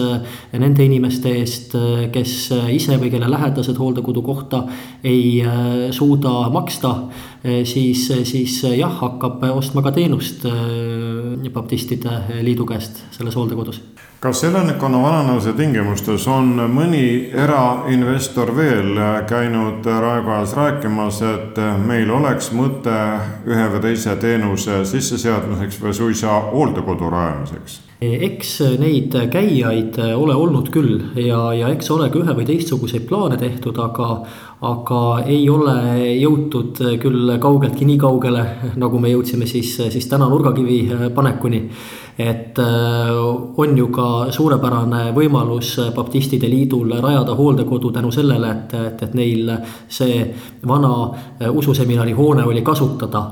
nende 0.53 0.85
inimeste 0.85 1.31
eest, 1.39 1.75
kes 2.13 2.33
ise 2.73 2.97
või 3.01 3.11
kelle 3.13 3.29
lähedased 3.31 3.77
hooldekodukohta 3.79 4.63
ei 5.03 5.41
suuda 5.91 6.49
maksta, 6.53 6.93
siis, 7.67 8.07
siis 8.27 8.59
jah, 8.77 8.93
hakkab 9.01 9.43
ostma 9.51 9.83
ka 9.85 9.93
teenust 9.95 10.45
baptistide 11.53 12.43
liidu 12.43 12.67
käest 12.69 13.03
selles 13.17 13.35
hooldekodus 13.35 13.81
kas 14.19 14.43
elanikkonna 14.43 15.01
vananemise 15.01 15.51
tingimustes 15.53 16.23
on 16.27 16.55
mõni 16.73 17.29
erainvestor 17.37 18.49
veel 18.57 18.97
käinud 19.29 19.85
Raekojas 19.85 20.55
rääkimas, 20.57 21.19
et 21.21 21.59
meil 21.85 22.09
oleks 22.11 22.49
mõte 22.57 22.95
ühe 23.45 23.67
või 23.75 23.83
teise 23.83 24.15
teenuse 24.17 24.79
sisseseadmiseks 24.89 25.77
või 25.83 25.93
suisa 25.93 26.39
hooldekodu 26.49 27.11
rajamiseks? 27.13 27.66
Eks 28.01 28.51
neid 28.77 29.15
käijaid 29.33 29.95
ole 30.13 30.35
olnud 30.37 30.69
küll 30.69 30.99
ja, 31.17 31.39
ja 31.57 31.71
eks 31.73 31.89
ole 31.95 32.11
ka 32.13 32.19
ühe 32.21 32.35
või 32.37 32.45
teistsuguseid 32.45 33.07
plaane 33.09 33.39
tehtud, 33.41 33.77
aga, 33.81 34.09
aga 34.69 35.01
ei 35.25 35.47
ole 35.49 35.77
jõutud 36.19 36.77
küll 37.01 37.33
kaugeltki 37.41 37.87
nii 37.89 37.97
kaugele, 38.01 38.43
nagu 38.77 39.01
me 39.01 39.09
jõudsime 39.15 39.49
siis, 39.49 39.73
siis 39.89 40.09
täna 40.11 40.29
nurgakivi 40.29 40.83
panekuni. 41.15 41.63
Et 42.17 42.57
äh, 42.57 43.11
on 43.61 43.75
ju 43.77 43.91
ka 43.93 44.31
suurepärane 44.33 45.11
võimalus 45.13 45.75
baptistide 45.93 46.49
liidul 46.49 46.95
rajada 47.01 47.35
hooldekodu 47.37 47.91
tänu 47.93 48.09
sellele, 48.13 48.49
et, 48.55 48.73
et, 48.73 49.03
et 49.05 49.13
neil 49.17 49.51
see 49.89 50.23
vana 50.65 50.93
ususeminari 51.53 52.17
hoone 52.17 52.45
oli 52.49 52.65
kasutada 52.65 53.23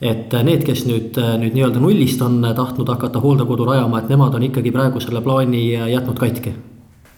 et 0.00 0.34
need, 0.46 0.64
kes 0.66 0.84
nüüd, 0.86 1.18
nüüd 1.42 1.54
nii-öelda 1.56 1.82
nullist 1.82 2.22
on 2.22 2.40
tahtnud 2.56 2.88
hakata 2.88 3.20
hooldekodu 3.22 3.66
rajama, 3.66 4.02
et 4.02 4.10
nemad 4.12 4.34
on 4.34 4.46
ikkagi 4.46 4.72
praegu 4.74 5.00
selle 5.02 5.22
plaani 5.24 5.62
jätnud 5.92 6.18
katki. 6.18 6.54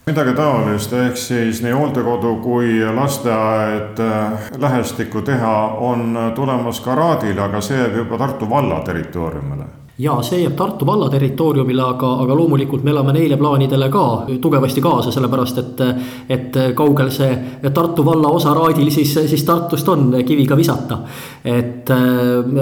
Midagi 0.07 0.33
taolist, 0.35 0.93
ehk 0.97 1.19
siis 1.21 1.61
nii 1.63 1.75
hooldekodu 1.77 2.33
kui 2.43 2.81
lasteaed 2.97 4.01
äh, 4.01 4.49
lähestikku 4.59 5.23
teha 5.23 5.57
on 5.91 6.17
tulemas 6.35 6.81
ka 6.81 6.97
Raadile, 6.99 7.45
aga 7.45 7.61
see 7.61 7.79
jääb 7.79 8.01
juba 8.01 8.19
Tartu 8.19 8.49
valla 8.51 8.81
territooriumile 8.87 9.80
ja 10.01 10.17
see 10.25 10.41
jääb 10.43 10.57
Tartu 10.57 10.87
valla 10.87 11.09
territooriumile, 11.13 11.83
aga, 11.83 12.13
aga 12.25 12.37
loomulikult 12.37 12.85
me 12.85 12.93
elame 12.95 13.13
neile 13.13 13.37
plaanidele 13.37 13.89
ka 13.93 14.05
tugevasti 14.41 14.81
kaasa, 14.81 15.13
sellepärast 15.13 15.59
et. 15.59 15.83
et 16.29 16.59
kaugel 16.75 17.11
see 17.13 17.61
Tartu 17.75 18.05
valla 18.05 18.29
osa 18.29 18.55
Raadil 18.55 18.91
siis, 18.91 19.13
siis 19.31 19.45
Tartust 19.45 19.89
on 19.89 20.15
kiviga 20.27 20.57
visata. 20.57 20.99
et 21.45 21.89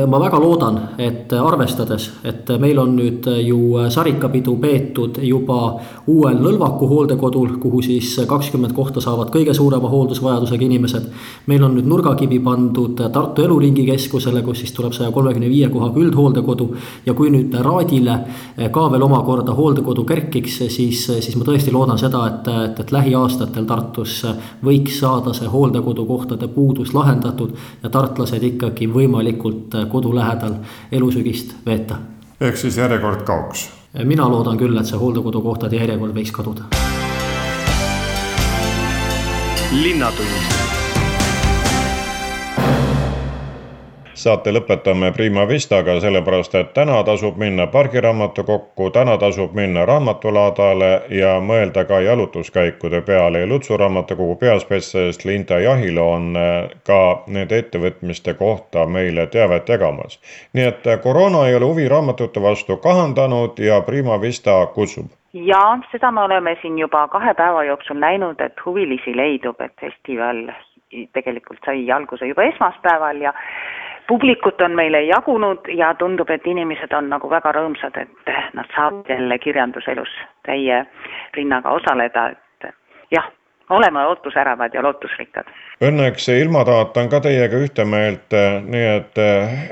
ma 0.06 0.20
väga 0.20 0.40
loodan, 0.40 0.78
et 0.98 1.32
arvestades, 1.32 2.10
et 2.24 2.50
meil 2.58 2.78
on 2.78 2.96
nüüd 2.96 3.26
ju 3.42 3.58
sarikapidu 3.90 4.56
peetud 4.60 5.18
juba 5.22 5.58
uuel 6.06 6.38
Lõlvaku 6.38 6.88
hooldekodul, 6.88 7.56
kuhu 7.60 7.82
siis 7.82 8.14
kakskümmend 8.28 8.72
kohta 8.74 9.00
saavad 9.00 9.30
kõige 9.34 9.54
suurema 9.54 9.88
hooldusvajadusega 9.88 10.64
inimesed. 10.64 11.08
meil 11.46 11.62
on 11.64 11.74
nüüd 11.74 11.86
nurgakivi 11.86 12.38
pandud 12.40 13.00
Tartu 13.12 13.42
Eluringikeskusele, 13.42 14.42
kus 14.42 14.58
siis 14.58 14.72
tuleb 14.72 14.92
saja 14.92 15.10
kolmekümne 15.12 15.48
viie 15.48 15.68
kohaga 15.68 16.00
üldhooldekodu 16.00 16.70
ja 17.06 17.14
kui 17.14 17.27
kui 17.28 17.36
nüüd 17.36 17.54
Raadile 17.64 18.14
eh, 18.56 18.70
ka 18.72 18.86
veel 18.92 19.04
omakorda 19.04 19.54
hooldekodu 19.56 20.04
kerkiks, 20.08 20.58
siis, 20.72 21.04
siis 21.06 21.36
ma 21.36 21.46
tõesti 21.46 21.72
loodan 21.74 22.00
seda, 22.00 22.24
et, 22.30 22.48
et, 22.48 22.80
et 22.84 22.92
lähiaastatel 22.94 23.66
Tartus 23.68 24.20
võiks 24.64 25.00
saada 25.02 25.34
see 25.36 25.48
hooldekodukohtade 25.52 26.48
puudus 26.54 26.94
lahendatud 26.96 27.54
ja 27.82 27.92
tartlased 27.92 28.44
ikkagi 28.52 28.88
võimalikult 28.92 29.76
kodu 29.92 30.14
lähedal 30.16 30.58
elusügist 30.92 31.58
veeta. 31.66 32.00
ehk 32.40 32.56
siis 32.56 32.78
järjekord 32.78 33.26
kaoks? 33.28 33.68
mina 34.04 34.28
loodan 34.28 34.58
küll, 34.58 34.76
et 34.78 34.86
see 34.86 35.00
hooldekodukohtade 35.00 35.76
järjekord 35.76 36.16
võiks 36.16 36.32
kaduda 36.32 36.68
linnatund 39.82 40.67
saate 44.18 44.52
lõpetame 44.52 45.12
Prima 45.14 45.44
Vistaga, 45.48 45.94
sellepärast 46.02 46.54
et 46.58 46.72
täna 46.74 46.96
tasub 47.06 47.36
minna 47.38 47.66
pargiraamatukokku, 47.70 48.90
täna 48.90 49.14
tasub 49.18 49.54
minna 49.54 49.84
raamatulaadale 49.86 50.90
ja 51.14 51.36
mõelda 51.50 51.84
ka 51.86 52.00
jalutuskäikude 52.02 53.00
peale 53.06 53.44
ja 53.44 53.46
Lutsu 53.46 53.76
raamatukogu 53.76 54.36
peaspetsialist 54.40 55.24
Linda 55.24 55.60
Jahilo 55.62 56.08
on 56.16 56.34
äh, 56.36 56.70
ka 56.86 57.00
nende 57.26 57.62
ettevõtmiste 57.62 58.34
kohta 58.34 58.86
meile 58.86 59.26
teavet 59.26 59.68
jagamas. 59.68 60.18
nii 60.52 60.66
et 60.72 60.86
äh, 60.86 61.00
koroona 61.02 61.46
ei 61.46 61.54
ole 61.54 61.70
huvi 61.70 61.88
raamatute 61.88 62.42
vastu 62.42 62.76
kahandanud 62.76 63.58
ja 63.58 63.80
Prima 63.80 64.20
Vista 64.20 64.66
kutsub 64.74 65.14
ja 65.32 65.78
seda 65.92 66.10
me 66.10 66.20
oleme 66.20 66.56
siin 66.62 66.78
juba 66.78 67.08
kahe 67.08 67.34
päeva 67.34 67.64
jooksul 67.64 67.98
näinud, 68.02 68.40
et 68.40 68.64
huvilisi 68.66 69.16
leidub, 69.16 69.60
et 69.60 69.74
festival 69.80 70.48
tegelikult 71.12 71.58
sai 71.64 71.90
alguse 71.92 72.26
juba 72.26 72.48
esmaspäeval 72.48 73.20
ja 73.20 73.32
publikut 74.08 74.60
on 74.60 74.74
meile 74.74 75.02
jagunud 75.02 75.68
ja 75.76 75.94
tundub, 75.94 76.30
et 76.30 76.46
inimesed 76.46 76.92
on 76.96 77.10
nagu 77.12 77.30
väga 77.30 77.52
rõõmsad, 77.52 77.98
et 78.00 78.32
nad 78.56 78.68
saavad 78.74 79.08
jälle 79.08 79.38
kirjanduselus 79.38 80.12
täie 80.48 80.84
rinnaga 81.36 81.74
osaleda, 81.76 82.28
et 82.32 82.72
jah, 83.14 83.30
oleme 83.70 84.06
ootusäravad 84.08 84.74
ja 84.74 84.82
lootusrikkad. 84.82 85.50
Õnneks 85.84 86.28
ilmataat 86.40 86.96
on 86.96 87.12
ka 87.12 87.20
teiega 87.28 87.60
ühte 87.62 87.84
meelt, 87.84 88.36
nii 88.64 88.86
et 88.96 89.22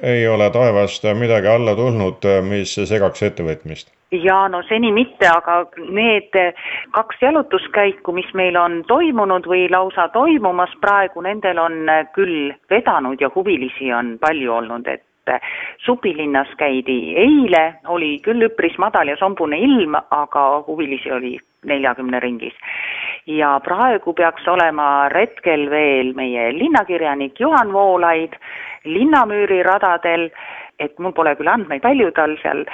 ei 0.03 0.29
ole 0.29 0.51
taevast 0.51 1.09
midagi 1.19 1.49
alla 1.51 1.75
tulnud, 1.75 2.29
mis 2.51 2.77
segaks 2.85 3.25
ettevõtmist 3.31 3.96
ja 4.25 4.49
no 4.49 4.63
seni 4.69 4.93
mitte, 4.93 5.29
aga 5.29 5.65
need 5.89 6.37
kaks 6.97 7.23
jalutuskäiku, 7.23 8.13
mis 8.13 8.29
meil 8.35 8.57
on 8.57 8.83
toimunud 8.89 9.47
või 9.49 9.67
lausa 9.71 10.09
toimumas 10.15 10.73
praegu, 10.81 11.23
nendel 11.23 11.59
on 11.59 11.91
küll 12.15 12.55
vedanud 12.71 13.21
ja 13.21 13.31
huvilisi 13.35 13.93
on 13.93 14.17
palju 14.21 14.55
olnud, 14.55 14.89
et 14.89 15.05
supilinnas 15.83 16.49
käidi 16.59 17.17
eile, 17.19 17.75
oli 17.89 18.19
küll 18.23 18.47
üpris 18.47 18.79
madal 18.79 19.11
ja 19.11 19.17
sombune 19.19 19.59
ilm, 19.59 19.97
aga 20.11 20.45
huvilisi 20.67 21.13
oli 21.13 21.37
neljakümne 21.67 22.21
ringis. 22.21 22.55
ja 23.27 23.61
praegu 23.65 24.13
peaks 24.15 24.47
olema 24.49 25.09
retkel 25.09 25.71
veel 25.71 26.13
meie 26.15 26.53
linnakirjanik 26.55 27.41
Juhan 27.41 27.73
Voolaid 27.73 28.37
linnamüüri 28.85 29.63
radadel 29.63 30.31
et 30.81 30.99
mul 30.99 31.13
pole 31.17 31.35
küll 31.37 31.51
andmeid, 31.51 31.83
palju 31.85 32.11
tal 32.17 32.37
seal 32.43 32.65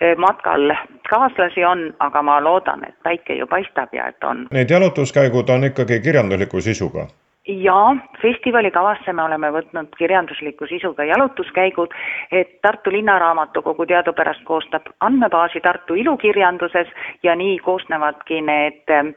eh, 0.00 0.16
matkal 0.20 0.72
kaaslasi 1.10 1.64
on, 1.64 1.86
aga 2.04 2.22
ma 2.22 2.38
loodan, 2.44 2.84
et 2.88 2.96
päike 3.06 3.38
ju 3.38 3.46
paistab 3.50 3.94
ja 3.96 4.08
et 4.12 4.24
on. 4.24 4.46
Need 4.52 4.70
jalutuskäigud 4.70 5.48
on 5.50 5.70
ikkagi 5.70 6.00
kirjandusliku 6.00 6.60
sisuga? 6.60 7.06
Jaa, 7.46 7.96
festivali 8.22 8.70
kavasse 8.70 9.12
me 9.12 9.22
oleme 9.22 9.50
võtnud 9.54 9.92
kirjandusliku 9.98 10.66
sisuga 10.66 11.04
jalutuskäigud, 11.04 11.94
et 12.32 12.60
Tartu 12.62 12.90
Linnaraamatukogu 12.92 13.86
teadupärast 13.86 14.42
koostab 14.44 14.88
andmebaasi 15.00 15.60
Tartu 15.60 15.94
ilukirjanduses 15.94 16.88
ja 17.22 17.34
nii 17.36 17.58
koosnevadki 17.58 18.40
need 18.40 18.90
eh, 18.90 19.12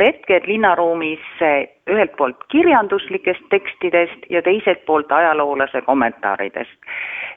retked 0.00 0.46
linnaruumis 0.46 1.26
eh, 1.40 1.68
ühelt 1.90 2.16
poolt 2.16 2.40
kirjanduslikest 2.48 3.44
tekstidest 3.50 4.30
ja 4.30 4.42
teiselt 4.42 4.84
poolt 4.86 5.12
ajaloolase 5.12 5.82
kommentaaridest. 5.82 6.78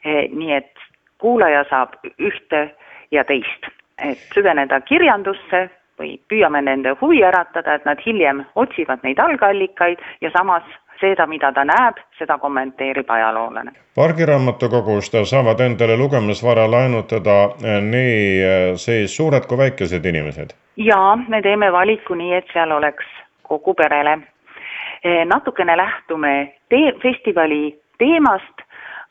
Eh, 0.06 0.30
nii 0.32 0.54
et 0.54 0.88
kuulaja 1.18 1.66
saab 1.70 2.00
ühte 2.20 2.70
ja 3.12 3.24
teist, 3.24 3.68
et 4.02 4.18
süveneda 4.34 4.82
kirjandusse 4.82 5.70
või 6.02 6.16
püüame 6.30 6.62
nende 6.66 6.96
huvi 7.02 7.22
äratada, 7.24 7.78
et 7.78 7.86
nad 7.86 8.02
hiljem 8.06 8.44
otsivad 8.56 9.04
neid 9.06 9.20
algallikaid 9.20 10.02
ja 10.22 10.32
samas 10.34 10.66
seda, 11.02 11.26
mida 11.28 11.52
ta 11.54 11.64
näeb, 11.66 11.98
seda 12.20 12.38
kommenteerib 12.38 13.10
ajaloolane. 13.10 13.72
pargiraamatukogust 13.96 15.16
saavad 15.34 15.60
endale 15.60 15.98
lugemisvara 15.98 16.68
laenutada 16.72 17.38
eh, 17.46 17.80
nii 17.82 18.18
eh, 18.42 18.74
siis 18.76 19.16
suured 19.18 19.48
kui 19.50 19.58
väikesed 19.58 20.06
inimesed? 20.06 20.54
jaa, 20.78 21.16
me 21.28 21.42
teeme 21.42 21.72
valiku 21.72 22.16
nii, 22.16 22.34
et 22.34 22.54
seal 22.54 22.72
oleks 22.72 23.06
kogu 23.44 23.74
perele. 23.74 24.20
natukene 25.26 25.78
lähtume 25.78 26.54
tee-, 26.70 26.94
festivali 27.02 27.80
teemast 27.98 28.62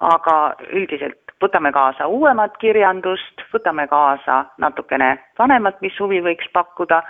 aga 0.00 0.36
üldiselt 0.72 1.18
võtame 1.42 1.72
kaasa 1.72 2.08
uuemat 2.08 2.56
kirjandust, 2.60 3.39
võtame 3.54 3.86
kaasa 3.88 4.44
natukene 4.58 5.16
vanemat, 5.38 5.80
mis 5.80 5.98
huvi 6.00 6.20
võiks 6.24 6.48
pakkuda, 6.52 7.02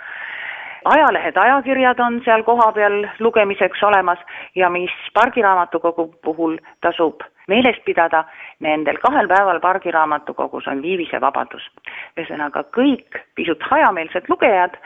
ajalehed, 0.85 1.37
ajakirjad 1.37 1.99
on 1.99 2.21
seal 2.25 2.43
kohapeal 2.43 3.05
lugemiseks 3.19 3.83
olemas 3.83 4.19
ja 4.55 4.69
mis 4.69 4.91
Pargiraamatukogu 5.13 6.07
puhul 6.23 6.57
tasub 6.81 7.21
meeles 7.47 7.77
pidada, 7.85 8.23
nendel 8.59 8.97
kahel 9.03 9.27
päeval 9.27 9.59
Pargiraamatukogus 9.59 10.67
on 10.67 10.81
viivisevabadus. 10.81 11.63
ühesõnaga 12.17 12.63
kõik 12.77 13.19
pisut 13.35 13.63
hajameelsed 13.69 14.29
lugejad, 14.29 14.77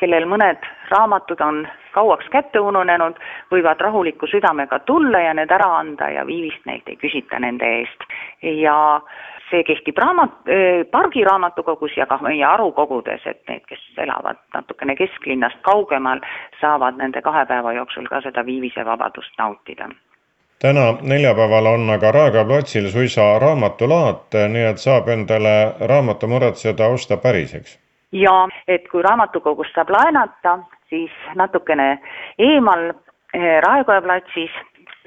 kellel 0.00 0.26
mõned 0.28 0.68
raamatud 0.90 1.40
on 1.40 1.66
kauaks 1.92 2.28
kätte 2.32 2.60
ununenud, 2.60 3.18
võivad 3.52 3.80
rahuliku 3.80 4.26
südamega 4.26 4.78
tulla 4.88 5.20
ja 5.20 5.34
need 5.34 5.50
ära 5.50 5.68
anda 5.78 6.08
ja 6.10 6.26
viivist 6.26 6.66
neilt 6.66 6.88
ei 6.88 6.96
küsita 6.96 7.38
nende 7.38 7.68
eest. 7.80 8.08
ja 8.42 9.00
see 9.52 9.64
kehtib 9.68 9.98
raamat, 10.00 10.38
pargiraamatukogus 10.90 11.96
ja 11.96 12.06
ka 12.10 12.18
meie 12.24 12.44
arukogudes, 12.48 13.26
et 13.28 13.42
need, 13.48 13.66
kes 13.68 13.82
elavad 14.00 14.40
natukene 14.54 14.96
kesklinnast 14.96 15.60
kaugemal, 15.68 16.24
saavad 16.60 16.96
nende 16.96 17.22
kahe 17.22 17.44
päeva 17.46 17.76
jooksul 17.76 18.08
ka 18.08 18.24
seda 18.24 18.46
viivisevabadust 18.48 19.38
nautida 19.38 19.92
täna 20.62 20.94
neljapäeval 21.02 21.66
on 21.66 21.90
aga 21.90 22.12
Raekoja 22.12 22.44
platsil 22.44 22.88
suisa 22.90 23.38
raamatulaat, 23.42 24.36
nii 24.48 24.66
et 24.70 24.78
saab 24.78 25.08
endale 25.10 25.54
raamatu 25.90 26.28
muretseda 26.30 26.86
osta 26.86 27.16
päriseks. 27.16 27.78
ja 28.12 28.48
et 28.68 28.88
kui 28.92 29.02
raamatukogust 29.02 29.74
saab 29.74 29.90
laenata, 29.90 30.58
siis 30.88 31.10
natukene 31.34 31.98
eemal 32.38 32.90
eh, 32.90 33.58
Raekoja 33.66 34.02
platsis 34.02 34.54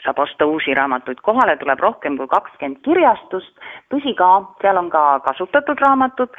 saab 0.06 0.20
osta 0.20 0.46
uusi 0.46 0.74
raamatuid, 0.78 1.22
kohale 1.26 1.58
tuleb 1.58 1.80
rohkem 1.80 2.18
kui 2.18 2.28
kakskümmend 2.32 2.82
kirjastust, 2.86 3.54
tõsi 3.94 4.16
ka, 4.18 4.32
seal 4.62 4.80
on 4.82 4.90
ka 4.94 5.04
kasutatud 5.26 5.82
raamatud 5.82 6.36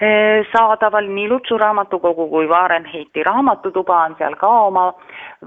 eh, 0.00 0.44
saadaval, 0.52 1.10
nii 1.16 1.28
Lutsu 1.32 1.58
raamatukogu 1.60 2.28
kui 2.32 2.48
Fahrenheiti 2.48 3.26
raamatutuba 3.26 4.04
on 4.08 4.16
seal 4.20 4.38
ka 4.40 4.52
oma 4.68 4.88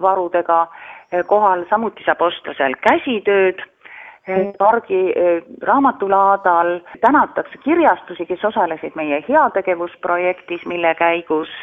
varudega 0.02 0.62
eh, 0.68 1.26
kohal, 1.26 1.66
samuti 1.70 2.06
saab 2.06 2.22
osta 2.30 2.54
seal 2.58 2.78
käsitööd 2.86 3.64
eh, 4.28 4.54
pargi 4.60 5.02
raamatulaadal. 5.72 6.78
Tänatakse 7.02 7.58
kirjastusi, 7.64 8.30
kes 8.30 8.46
osalesid 8.52 8.96
meie 9.00 9.24
heategevusprojektis, 9.30 10.66
mille 10.66 10.94
käigus 11.00 11.54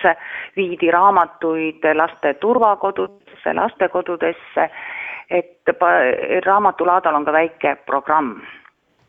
viidi 0.56 0.90
raamatuid 0.90 1.86
laste 1.94 2.34
turvakodudesse, 2.42 3.54
lastekodudesse 3.60 4.70
et 5.30 5.72
raamatulaadal 6.46 7.14
on 7.14 7.24
ka 7.24 7.32
väike 7.32 7.76
programm. 7.86 8.36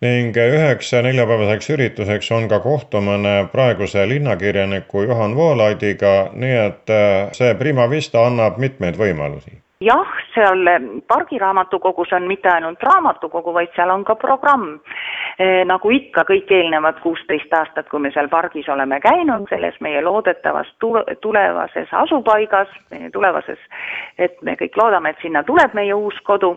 Ning 0.01 0.35
üheks 0.37 0.91
neljapäevaseks 1.01 1.69
ürituseks 1.71 2.31
on 2.35 2.49
ka 2.51 2.59
kohtumine 2.59 3.47
praeguse 3.51 4.07
linnakirjaniku 4.09 5.05
Juhan 5.07 5.35
Voolaidiga, 5.35 6.15
nii 6.33 6.57
et 6.65 6.91
äh, 6.93 7.31
see 7.33 7.53
Prima 7.55 7.89
Vista 7.89 8.25
annab 8.27 8.59
mitmeid 8.61 8.99
võimalusi 8.99 9.64
jah, 9.79 10.07
seal 10.33 10.63
pargiraamatukogus 11.07 12.13
on 12.13 12.27
mitte 12.27 12.49
ainult 12.49 12.83
raamatukogu, 12.83 13.53
vaid 13.53 13.73
seal 13.75 13.89
on 13.89 14.03
ka 14.05 14.15
programm. 14.15 14.79
Eh, 15.39 15.65
nagu 15.67 15.91
ikka 15.91 16.23
kõik 16.29 16.51
eelnevad 16.51 17.01
kuusteist 17.03 17.53
aastat, 17.53 17.89
kui 17.91 17.99
me 17.99 18.11
seal 18.15 18.29
pargis 18.31 18.69
oleme 18.71 18.99
käinud, 19.03 19.49
selles 19.49 19.75
meie 19.83 20.01
loodetavas 20.01 20.69
tulevases 21.21 21.91
asupaigas, 21.91 22.71
tulevases, 23.13 23.59
et 24.17 24.41
me 24.41 24.55
kõik 24.55 24.77
loodame, 24.79 25.11
et 25.11 25.21
sinna 25.21 25.43
tuleb 25.43 25.75
meie 25.75 25.93
uus 25.93 26.19
kodu 26.23 26.55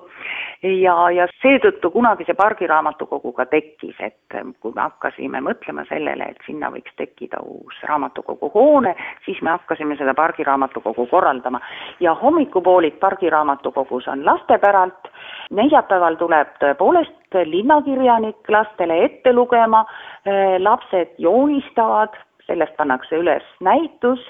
ja, 0.63 0.95
ja 1.15 1.27
seetõttu 1.43 1.91
kunagi 1.95 2.27
see 2.27 2.37
pargiraamatukogu 2.39 3.33
ka 3.37 3.47
tekkis, 3.51 3.97
et 4.03 4.37
kui 4.61 4.73
me 4.75 4.83
hakkasime 4.83 5.41
mõtlema 5.45 5.85
sellele, 5.89 6.33
et 6.33 6.47
sinna 6.47 6.71
võiks 6.75 6.95
tekkida 6.99 7.41
uus 7.47 7.79
raamatukogu 7.87 8.51
hoone, 8.55 8.95
siis 9.25 9.41
me 9.43 9.55
hakkasime 9.55 9.97
seda 10.01 10.15
pargiraamatukogu 10.19 11.07
korraldama. 11.11 11.61
Ja 12.01 12.15
hommikupoolik 12.19 12.99
pargiraamatukogus 13.01 14.09
on 14.09 14.25
lastepäralt, 14.27 15.13
neljapäeval 15.55 16.19
tuleb 16.19 16.57
tõepoolest 16.63 17.39
linnakirjanik 17.45 18.49
lastele 18.49 19.05
ette 19.05 19.33
lugema, 19.33 19.85
äh, 20.27 20.57
lapsed 20.59 21.15
joonistavad, 21.19 22.17
sellest 22.47 22.75
pannakse 22.77 23.21
üles 23.21 23.45
näitus, 23.61 24.21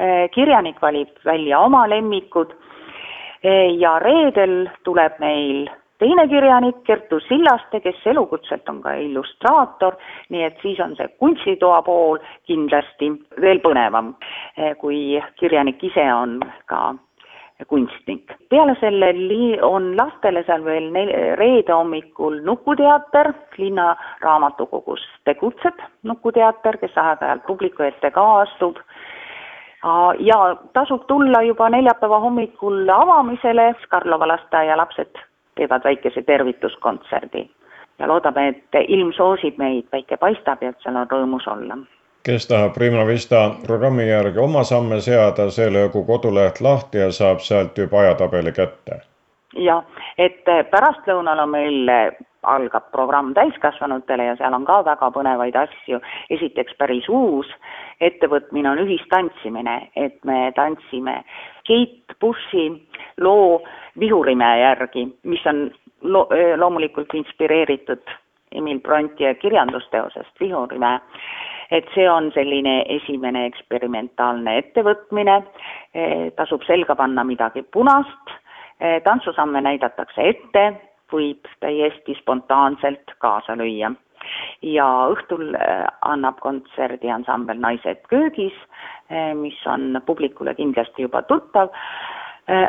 äh, 0.00 0.30
kirjanik 0.32 0.80
valib 0.82 1.12
välja 1.24 1.60
oma 1.60 1.84
lemmikud 1.88 2.54
ja 3.78 3.98
reedel 3.98 4.68
tuleb 4.84 5.18
meil 5.20 5.66
teine 5.98 6.28
kirjanik, 6.28 6.82
Kertu 6.84 7.20
Sillaste, 7.20 7.80
kes 7.80 8.06
elukutselt 8.06 8.68
on 8.68 8.82
ka 8.84 8.94
illustraator, 9.00 9.96
nii 10.28 10.44
et 10.44 10.60
siis 10.62 10.80
on 10.80 10.96
see 10.96 11.08
kunstitoa 11.20 11.80
pool 11.86 12.20
kindlasti 12.46 13.10
veel 13.40 13.62
põnevam, 13.64 14.14
kui 14.80 15.20
kirjanik 15.40 15.82
ise 15.84 16.04
on 16.12 16.40
ka 16.66 16.94
kunstnik. 17.68 18.32
peale 18.50 18.76
selle 18.80 19.12
li-, 19.16 19.60
on 19.62 19.94
lastele 19.96 20.42
seal 20.46 20.64
veel 20.64 20.90
nel-, 20.92 21.14
reede 21.40 21.72
hommikul 21.72 22.42
Nukuteater, 22.44 23.32
linna 23.56 23.94
raamatukogus 24.20 25.00
tegutseb 25.24 25.80
Nukuteater, 26.04 26.76
kes 26.76 26.96
aeg-ajalt 27.00 27.46
publiku 27.46 27.88
ette 27.88 28.10
ka 28.12 28.26
astub 28.42 28.76
ja 30.18 30.56
tasub 30.72 31.06
tulla 31.06 31.42
juba 31.42 31.68
neljapäeva 31.68 32.20
hommikul 32.20 32.88
avamisele, 32.88 33.74
Karlova 33.88 34.28
lasteaia 34.28 34.76
lapsed 34.76 35.18
teevad 35.56 35.84
väikese 35.84 36.22
tervituskontserdi. 36.22 37.50
Ja 37.98 38.08
loodame, 38.08 38.48
et 38.48 38.80
ilm 38.88 39.12
soosib 39.16 39.56
meid, 39.58 39.86
päike 39.90 40.16
paistab 40.16 40.62
ja 40.62 40.68
et 40.68 40.82
seal 40.84 40.96
on 41.00 41.08
rõõmus 41.10 41.46
olla. 41.48 41.78
Kes 42.26 42.48
tahab 42.50 42.74
Prima 42.74 43.06
Vista 43.06 43.50
programmi 43.66 44.08
järgi 44.08 44.38
oma 44.42 44.64
samme 44.64 45.00
seada, 45.00 45.46
see 45.50 45.70
löögu 45.72 46.02
koduleht 46.04 46.60
lahti 46.60 46.98
ja 46.98 47.12
saab 47.12 47.40
sealt 47.40 47.78
juba 47.78 48.00
ajatabeli 48.00 48.52
kätte. 48.52 49.00
jah, 49.56 49.84
et 50.18 50.44
pärastlõunal 50.70 51.38
on 51.40 51.50
meil, 51.50 51.90
algab 52.46 52.90
programm 52.94 53.32
täiskasvanutele 53.34 54.24
ja 54.30 54.36
seal 54.38 54.54
on 54.54 54.64
ka 54.64 54.82
väga 54.84 55.10
põnevaid 55.14 55.56
asju. 55.58 56.00
esiteks 56.30 56.76
päris 56.78 57.08
uus 57.08 57.50
ettevõtmine 58.00 58.70
on 58.70 58.78
ühistantsimine, 58.84 59.88
et 59.96 60.24
me 60.24 60.52
tantsime 60.54 61.22
Keit 61.66 62.16
Bushi 62.20 62.68
loo 63.20 63.62
Vihurimäe 63.98 64.60
järgi, 64.60 65.08
mis 65.22 65.46
on 65.46 65.70
lo 66.02 66.28
loomulikult 66.56 67.14
inspireeritud 67.14 68.16
Emil 68.52 68.80
Bronti 68.80 69.34
kirjandusteosest 69.40 70.40
Vihurimäe 70.40 71.00
et 71.70 71.86
see 71.94 72.06
on 72.10 72.30
selline 72.34 72.84
esimene 72.98 73.46
eksperimentaalne 73.50 74.58
ettevõtmine, 74.60 75.40
tasub 76.38 76.64
selga 76.66 76.96
panna 76.98 77.24
midagi 77.26 77.64
punast, 77.74 78.34
tantsusamme 79.04 79.60
näidatakse 79.64 80.28
ette, 80.30 80.66
võib 81.12 81.48
täiesti 81.60 82.16
spontaanselt 82.20 83.14
kaasa 83.18 83.56
lüüa. 83.56 83.92
ja 84.62 84.86
õhtul 85.12 85.54
eh, 85.54 85.86
annab 86.02 86.40
kontserdi 86.40 87.10
ansambel 87.10 87.60
Naised 87.60 88.02
köögis, 88.08 88.54
mis 89.34 89.58
on 89.66 90.00
publikule 90.06 90.54
kindlasti 90.54 91.02
juba 91.02 91.20
tuttav, 91.22 91.68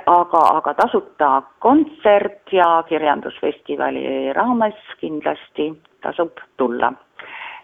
aga, 0.05 0.41
aga 0.59 0.73
tasuta 0.77 1.41
kontsert 1.59 2.53
ja 2.53 2.83
kirjandusfestivali 2.89 4.33
raames 4.37 4.77
kindlasti 5.01 5.71
tasub 6.05 6.37
tulla 6.57 6.93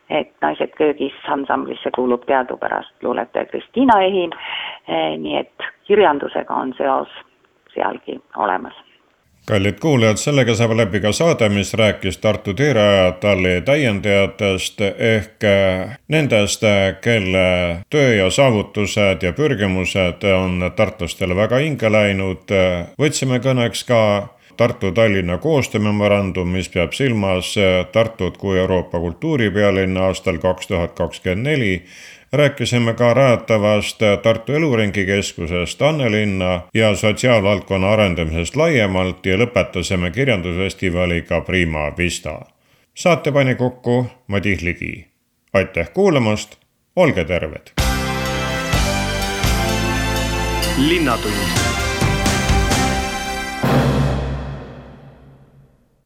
et 0.09 0.33
Naised 0.41 0.73
köögis 0.77 1.15
ansamblisse 1.31 1.91
kuulub 1.95 2.25
teadupärast 2.25 3.03
luuletaja 3.03 3.45
Kristiina 3.45 3.99
Ehin, 4.01 4.33
eh, 4.87 5.17
nii 5.17 5.37
et 5.37 5.69
kirjandusega 5.87 6.53
on 6.53 6.73
seos 6.77 7.21
sealgi 7.73 8.19
olemas 8.37 8.92
kallid 9.45 9.79
kuulajad, 9.79 10.17
sellega 10.17 10.55
saab 10.55 10.75
läbi 10.77 11.01
ka 11.03 11.11
saade, 11.11 11.49
mis 11.49 11.73
rääkis 11.73 12.17
Tartu 12.17 12.53
Tiirajatalli 12.53 13.61
täiendajatest 13.65 14.81
ehk 14.97 15.43
eh, 15.43 15.97
nendest, 16.07 16.63
kelle 17.01 17.47
töö 17.89 18.15
ja 18.15 18.29
saavutused 18.29 19.23
ja 19.23 19.33
pürgimused 19.33 20.23
on 20.35 20.71
tartlastele 20.75 21.35
väga 21.35 21.59
hinge 21.63 21.91
läinud. 21.91 22.55
võtsime 22.99 23.39
kõneks 23.43 23.83
ka 23.87 23.99
Tartu-Tallinna 24.57 25.37
koostöömemorandum, 25.37 26.47
mis 26.47 26.69
peab 26.69 26.93
silmas 26.93 27.55
Tartut 27.91 28.37
kui 28.37 28.59
Euroopa 28.59 28.99
kultuuripealinna 28.99 30.05
aastal 30.07 30.37
kaks 30.37 30.67
tuhat 30.67 30.93
kakskümmend 30.93 31.49
neli 31.49 31.73
rääkisime 32.33 32.93
ka 32.93 33.13
rajatavast 33.13 33.99
Tartu 34.23 34.53
Eluringikeskusest 34.53 35.81
Annelinna 35.81 36.61
ja 36.73 36.95
sotsiaalvaldkonna 36.95 37.91
arendamisest 37.91 38.55
laiemalt 38.55 39.25
ja 39.25 39.37
lõpetasime 39.37 40.11
kirjandusfestivaliga 40.11 41.41
Prima 41.41 41.91
Vista. 41.97 42.41
saate 42.93 43.31
pani 43.31 43.55
kokku 43.55 44.07
Madis 44.27 44.61
Ligi. 44.61 45.07
aitäh 45.53 45.93
kuulamast, 45.93 46.57
olge 46.95 47.23
terved! 47.23 47.67
linnatund 50.77 51.72